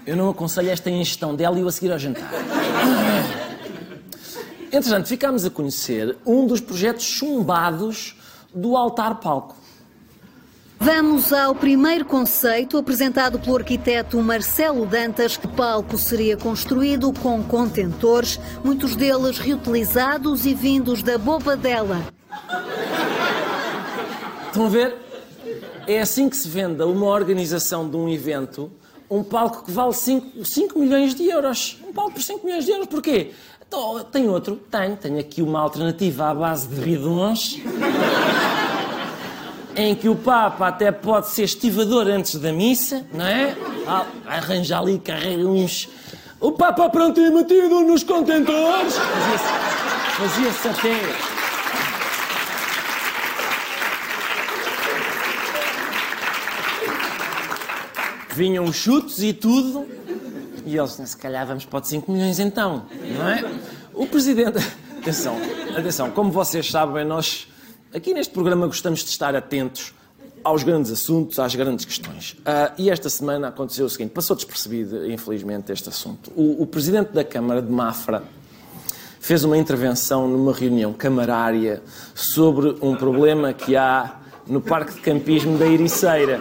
Eu 0.07 0.15
não 0.15 0.29
aconselho 0.29 0.69
esta 0.69 0.89
ingestão 0.89 1.35
de 1.35 1.43
hélio 1.43 1.67
a 1.67 1.71
seguir 1.71 1.91
ao 1.91 1.99
jantar. 1.99 2.31
Entretanto, 4.71 5.09
ficámos 5.09 5.43
a 5.43 5.49
conhecer 5.49 6.15
um 6.25 6.47
dos 6.47 6.61
projetos 6.61 7.03
chumbados 7.03 8.15
do 8.55 8.77
altar-palco. 8.77 9.53
Vamos 10.79 11.33
ao 11.33 11.53
primeiro 11.53 12.05
conceito 12.05 12.77
apresentado 12.77 13.37
pelo 13.37 13.57
arquiteto 13.57 14.21
Marcelo 14.21 14.85
Dantas. 14.85 15.37
O 15.43 15.49
palco 15.49 15.97
seria 15.97 16.37
construído 16.37 17.11
com 17.11 17.43
contentores, 17.43 18.39
muitos 18.63 18.95
deles 18.95 19.39
reutilizados 19.39 20.45
e 20.45 20.53
vindos 20.53 21.03
da 21.03 21.17
Bobadela. 21.17 22.01
Estão 24.45 24.67
a 24.67 24.69
ver? 24.69 24.95
É 25.85 25.99
assim 25.99 26.29
que 26.29 26.37
se 26.37 26.47
venda 26.47 26.87
uma 26.87 27.07
organização 27.07 27.89
de 27.89 27.97
um 27.97 28.07
evento, 28.07 28.71
um 29.09 29.23
palco 29.23 29.63
que 29.63 29.71
vale 29.71 29.93
5, 29.93 30.79
milhões 30.79 31.15
de 31.15 31.27
euros. 31.27 31.77
Um 31.87 31.93
palco 31.93 32.13
por 32.13 32.21
5 32.21 32.45
milhões 32.45 32.65
de 32.65 32.71
euros. 32.71 32.87
Porquê? 32.87 33.31
Então, 33.67 34.03
tem 34.11 34.29
outro? 34.29 34.55
Tenho. 34.69 34.95
Tenho 34.97 35.19
aqui 35.19 35.41
uma 35.41 35.59
alternativa 35.59 36.29
à 36.29 36.33
base 36.33 36.67
de 36.67 36.75
bidons, 36.81 37.59
em 39.75 39.93
que 39.93 40.07
o 40.07 40.15
Papa 40.15 40.67
até 40.67 40.91
pode 40.91 41.29
ser 41.29 41.43
estivador 41.43 42.07
antes 42.07 42.35
da 42.35 42.51
missa, 42.51 43.05
não 43.13 43.25
é? 43.25 43.55
Arranja 44.25 44.79
ali, 44.79 44.99
carrega 44.99 45.47
uns... 45.47 45.89
O 46.39 46.51
Papa 46.51 46.87
pronto 46.89 47.19
e 47.19 47.29
metido 47.31 47.81
nos 47.81 48.03
contentores. 48.03 48.95
Fazia-se 48.95 49.67
fazia-se 50.17 50.67
até... 50.67 51.36
vinham 58.37 58.71
chutes 58.71 59.19
e 59.23 59.33
tudo. 59.33 59.87
E 60.63 60.77
eles, 60.77 60.91
se 60.91 61.17
calhar 61.17 61.45
vamos 61.47 61.65
para 61.65 61.81
os 61.81 61.87
5 61.87 62.11
milhões 62.11 62.39
então, 62.39 62.85
não 63.15 63.27
é? 63.27 63.43
O 63.93 64.05
presidente. 64.05 64.59
Atenção, 64.99 65.35
atenção, 65.75 66.11
como 66.11 66.31
vocês 66.31 66.69
sabem, 66.69 67.03
nós 67.03 67.47
aqui 67.93 68.13
neste 68.13 68.33
programa 68.33 68.67
gostamos 68.67 68.99
de 68.99 69.09
estar 69.09 69.35
atentos 69.35 69.93
aos 70.43 70.63
grandes 70.63 70.91
assuntos, 70.91 71.39
às 71.39 71.55
grandes 71.55 71.85
questões. 71.85 72.35
Ah, 72.45 72.73
e 72.77 72.89
esta 72.89 73.09
semana 73.09 73.47
aconteceu 73.47 73.85
o 73.85 73.89
seguinte: 73.89 74.11
passou 74.11 74.35
despercebido, 74.35 75.09
infelizmente, 75.09 75.71
este 75.71 75.89
assunto. 75.89 76.31
O, 76.35 76.61
o 76.61 76.67
presidente 76.67 77.13
da 77.13 77.23
Câmara 77.23 77.61
de 77.61 77.71
Mafra 77.71 78.23
fez 79.19 79.43
uma 79.43 79.57
intervenção 79.57 80.27
numa 80.27 80.53
reunião 80.53 80.93
camarária 80.93 81.81
sobre 82.13 82.75
um 82.81 82.95
problema 82.95 83.51
que 83.51 83.75
há 83.75 84.17
no 84.45 84.61
Parque 84.61 84.93
de 84.93 85.01
Campismo 85.01 85.57
da 85.57 85.65
Ericeira. 85.65 86.39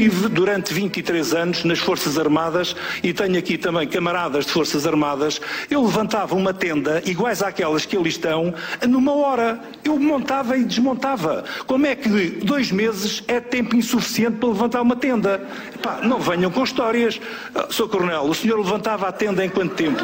Estive 0.00 0.30
durante 0.30 0.72
23 0.72 1.34
anos 1.34 1.62
nas 1.62 1.78
Forças 1.78 2.18
Armadas 2.18 2.74
e 3.02 3.12
tenho 3.12 3.38
aqui 3.38 3.58
também 3.58 3.86
camaradas 3.86 4.46
de 4.46 4.50
Forças 4.50 4.86
Armadas. 4.86 5.42
Eu 5.70 5.84
levantava 5.84 6.34
uma 6.34 6.54
tenda 6.54 7.02
iguais 7.04 7.42
àquelas 7.42 7.84
que 7.84 7.98
ali 7.98 8.08
estão 8.08 8.54
numa 8.88 9.12
hora. 9.12 9.60
Eu 9.84 9.98
montava 9.98 10.56
e 10.56 10.64
desmontava. 10.64 11.44
Como 11.66 11.84
é 11.84 11.94
que 11.94 12.08
dois 12.42 12.72
meses 12.72 13.22
é 13.28 13.40
tempo 13.40 13.76
insuficiente 13.76 14.38
para 14.38 14.48
levantar 14.48 14.80
uma 14.80 14.96
tenda? 14.96 15.46
Epá, 15.74 16.00
não 16.02 16.18
venham 16.18 16.50
com 16.50 16.64
histórias. 16.64 17.20
Ah, 17.54 17.66
Sr. 17.68 17.88
Coronel, 17.88 18.22
o 18.22 18.34
senhor 18.34 18.56
levantava 18.56 19.06
a 19.06 19.12
tenda 19.12 19.44
em 19.44 19.50
quanto 19.50 19.74
tempo? 19.74 20.02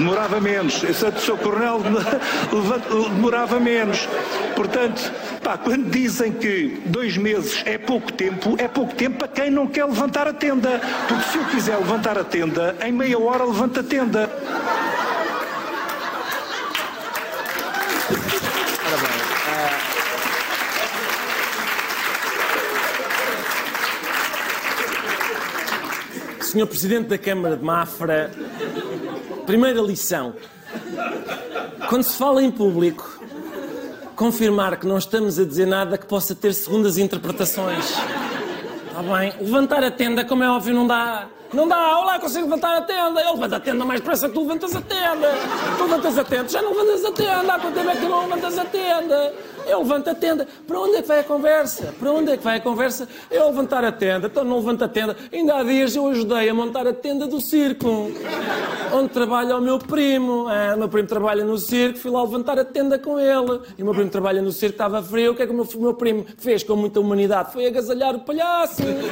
demorava 0.00 0.40
menos. 0.40 0.82
Esse 0.82 1.06
é 1.06 1.12
Sr. 1.12 1.36
Coronel 1.38 1.80
demorava 3.14 3.60
menos. 3.60 4.08
Portanto, 4.56 5.12
pá, 5.42 5.58
quando 5.58 5.90
dizem 5.90 6.32
que 6.32 6.80
dois 6.86 7.16
meses 7.16 7.62
é 7.66 7.76
pouco 7.76 8.10
tempo, 8.12 8.56
é 8.58 8.66
pouco 8.66 8.94
tempo 8.94 9.18
para 9.18 9.28
quem 9.28 9.50
não 9.50 9.66
quer 9.66 9.84
levantar 9.84 10.26
a 10.26 10.32
tenda. 10.32 10.80
Porque 11.06 11.24
se 11.30 11.38
eu 11.38 11.44
quiser 11.44 11.76
levantar 11.76 12.18
a 12.18 12.24
tenda, 12.24 12.76
em 12.84 12.92
meia 12.92 13.18
hora 13.18 13.44
levanta 13.44 13.80
a 13.80 13.84
tenda. 13.84 14.30
Senhor 26.50 26.66
Presidente 26.66 27.06
da 27.06 27.16
Câmara 27.16 27.56
de 27.56 27.62
Mafra, 27.62 28.28
primeira 29.50 29.80
lição. 29.80 30.32
Quando 31.88 32.04
se 32.04 32.16
fala 32.16 32.40
em 32.40 32.52
público, 32.52 33.18
confirmar 34.14 34.76
que 34.76 34.86
não 34.86 34.96
estamos 34.96 35.40
a 35.40 35.44
dizer 35.44 35.66
nada 35.66 35.98
que 35.98 36.06
possa 36.06 36.36
ter 36.36 36.54
segundas 36.54 36.96
interpretações. 36.96 37.84
Está 38.86 39.02
bem? 39.02 39.34
Levantar 39.40 39.82
a 39.82 39.90
tenda, 39.90 40.24
como 40.24 40.44
é 40.44 40.48
óbvio, 40.48 40.72
não 40.72 40.86
dá. 40.86 41.26
Não 41.52 41.66
dá, 41.66 41.98
olá, 41.98 42.20
consigo 42.20 42.44
levantar 42.44 42.76
a 42.76 42.82
tenda. 42.82 43.20
Ele 43.20 43.32
levanta 43.32 43.56
a 43.56 43.60
tenda 43.60 43.84
mais 43.84 43.98
depressa 43.98 44.28
que 44.28 44.34
tu 44.34 44.42
levantas 44.42 44.76
a 44.76 44.80
tenda. 44.82 45.28
Tu 45.76 45.82
levantas 45.82 46.18
a 46.18 46.24
tenda, 46.24 46.48
já 46.48 46.62
não 46.62 46.70
levantas 46.70 47.04
a 47.04 47.10
tenda. 47.10 47.52
Há 47.52 47.58
quanto 47.58 47.74
tempo 47.74 47.90
é 47.90 47.96
que 47.96 48.06
não 48.06 48.20
levantas 48.20 48.56
a 48.56 48.64
tenda? 48.66 49.34
Eu 49.66 49.80
levanto 49.80 50.08
a 50.08 50.14
tenda. 50.14 50.46
Para 50.66 50.80
onde 50.80 50.96
é 50.96 51.02
que 51.02 51.08
vai 51.08 51.20
a 51.20 51.24
conversa? 51.24 51.94
Para 51.98 52.12
onde 52.12 52.32
é 52.32 52.36
que 52.36 52.44
vai 52.44 52.56
a 52.56 52.60
conversa? 52.60 53.08
Eu 53.30 53.46
levantar 53.46 53.84
a 53.84 53.92
tenda. 53.92 54.26
Então 54.26 54.44
não 54.44 54.56
levanta 54.56 54.84
a 54.84 54.88
tenda. 54.88 55.16
Ainda 55.32 55.56
há 55.56 55.62
dias 55.62 55.94
eu 55.94 56.06
ajudei 56.08 56.48
a 56.48 56.54
montar 56.54 56.86
a 56.86 56.92
tenda 56.92 57.26
do 57.26 57.40
circo. 57.40 58.10
Onde 58.92 59.08
trabalha 59.10 59.56
o 59.56 59.60
meu 59.60 59.78
primo. 59.78 60.46
Ah, 60.48 60.74
o 60.74 60.78
meu 60.78 60.88
primo 60.88 61.08
trabalha 61.08 61.44
no 61.44 61.58
circo, 61.58 61.98
fui 61.98 62.10
lá 62.10 62.22
levantar 62.22 62.58
a 62.58 62.64
tenda 62.64 62.98
com 62.98 63.18
ele. 63.18 63.60
E 63.78 63.82
o 63.82 63.84
meu 63.84 63.94
primo 63.94 64.10
trabalha 64.10 64.42
no 64.42 64.52
circo, 64.52 64.74
estava 64.74 65.02
frio. 65.02 65.32
O 65.32 65.34
que 65.34 65.42
é 65.42 65.46
que 65.46 65.52
o 65.52 65.54
meu, 65.54 65.66
meu 65.76 65.94
primo 65.94 66.26
fez 66.38 66.62
com 66.62 66.76
muita 66.76 67.00
humanidade? 67.00 67.52
Foi 67.52 67.66
agasalhar 67.66 68.14
o 68.14 68.20
palhaço. 68.20 68.82
Meu 68.82 68.94
primo. 68.94 69.10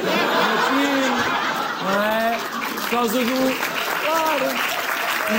Não 1.83 2.03
é? 2.03 2.37
Por 2.81 2.89
causa 2.89 3.19
do. 3.19 3.69
Claro. 4.05 4.69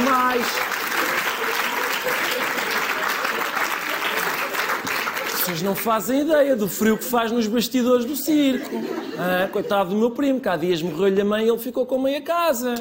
Mais. 0.08 0.69
Vocês 5.50 5.62
não 5.62 5.74
fazem 5.74 6.20
ideia 6.20 6.54
do 6.54 6.68
frio 6.68 6.96
que 6.96 7.02
faz 7.02 7.32
nos 7.32 7.48
bastidores 7.48 8.04
do 8.04 8.14
circo. 8.14 8.70
Ah, 9.18 9.48
coitado 9.50 9.90
do 9.90 9.96
meu 9.96 10.12
primo, 10.12 10.38
que 10.38 10.48
há 10.48 10.56
dias 10.56 10.80
morreu-lhe 10.80 11.20
a 11.20 11.24
mãe 11.24 11.44
e 11.44 11.48
ele 11.48 11.58
ficou 11.58 11.84
com 11.84 11.98
meia 11.98 12.20
casa. 12.20 12.76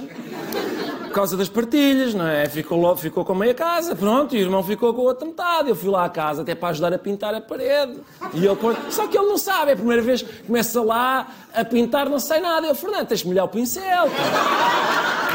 Por 1.05 1.11
causa 1.11 1.35
das 1.35 1.49
partilhas, 1.49 2.13
não 2.13 2.27
é? 2.27 2.47
Ficou, 2.47 2.79
logo, 2.79 2.97
ficou 2.97 3.25
com 3.25 3.33
meia 3.33 3.55
casa, 3.55 3.95
pronto, 3.95 4.35
e 4.35 4.39
o 4.39 4.41
irmão 4.41 4.61
ficou 4.61 4.93
com 4.93 5.01
a 5.01 5.05
outra 5.05 5.25
metade. 5.25 5.69
Eu 5.69 5.75
fui 5.75 5.89
lá 5.89 6.05
à 6.05 6.09
casa 6.09 6.43
até 6.43 6.53
para 6.53 6.69
ajudar 6.69 6.93
a 6.93 6.99
pintar 6.99 7.33
a 7.33 7.41
parede. 7.41 8.01
E 8.35 8.45
ele, 8.45 8.57
só 8.91 9.07
que 9.07 9.17
ele 9.17 9.27
não 9.27 9.37
sabe, 9.39 9.71
é 9.71 9.73
a 9.73 9.77
primeira 9.77 10.03
vez 10.03 10.21
que 10.21 10.43
começa 10.43 10.79
lá 10.83 11.27
a 11.51 11.65
pintar, 11.65 12.07
não 12.07 12.19
sei 12.19 12.39
nada. 12.39 12.67
Eu, 12.67 12.75
Fernando, 12.75 13.07
tens 13.07 13.21
de 13.21 13.27
molhar 13.27 13.45
o 13.45 13.49
pincel. 13.49 14.05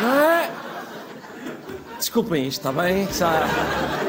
Não 0.01 0.15
é? 0.15 0.51
Desculpem 1.99 2.47
isto, 2.47 2.59
está 2.61 2.71
bem? 2.71 3.09
Já... 3.13 4.04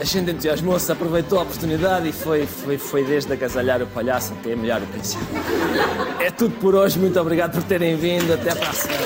A 0.00 0.04
gente 0.04 0.30
entusiasmou-se, 0.30 0.90
aproveitou 0.90 1.38
a 1.38 1.42
oportunidade 1.42 2.08
e 2.08 2.12
foi, 2.12 2.46
foi, 2.46 2.78
foi 2.78 3.04
desde 3.04 3.30
agasalhar 3.34 3.82
o 3.82 3.86
palhaço 3.86 4.32
até 4.32 4.56
molhar 4.56 4.82
o 4.82 4.86
pincel. 4.86 5.20
É 6.18 6.30
tudo 6.30 6.56
por 6.56 6.74
hoje, 6.74 6.98
muito 6.98 7.20
obrigado 7.20 7.52
por 7.52 7.62
terem 7.64 7.96
vindo. 7.96 8.32
Até 8.32 8.54
para 8.54 8.70
a 8.70 8.72
semana. 8.72 9.02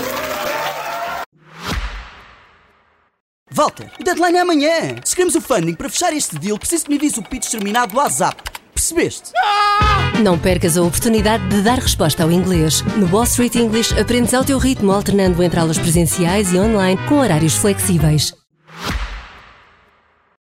Walter, 3.50 3.90
o 4.00 4.04
deadline 4.04 4.38
é 4.38 4.40
amanhã. 4.40 4.96
Se 5.04 5.16
queremos 5.16 5.34
o 5.34 5.40
funding 5.40 5.74
para 5.74 5.88
fechar 5.88 6.12
este 6.12 6.38
deal, 6.38 6.56
preciso 6.58 6.84
que 6.84 6.90
me 6.90 6.96
avise 6.96 7.18
o 7.18 7.24
pitch 7.24 7.50
terminado 7.50 7.92
do 7.92 7.98
WhatsApp. 7.98 8.40
Percebeste? 8.72 9.32
Não 10.22 10.38
percas 10.38 10.76
a 10.76 10.82
oportunidade 10.82 11.48
de 11.48 11.60
dar 11.62 11.78
resposta 11.80 12.22
ao 12.22 12.30
inglês. 12.30 12.82
No 12.96 13.08
Wall 13.08 13.24
Street 13.24 13.56
English 13.56 13.98
aprendes 13.98 14.32
ao 14.32 14.44
teu 14.44 14.58
ritmo, 14.58 14.92
alternando 14.92 15.42
entre 15.42 15.58
aulas 15.58 15.78
presenciais 15.78 16.52
e 16.52 16.58
online 16.58 17.00
com 17.08 17.18
horários 17.18 17.56
flexíveis. 17.56 18.32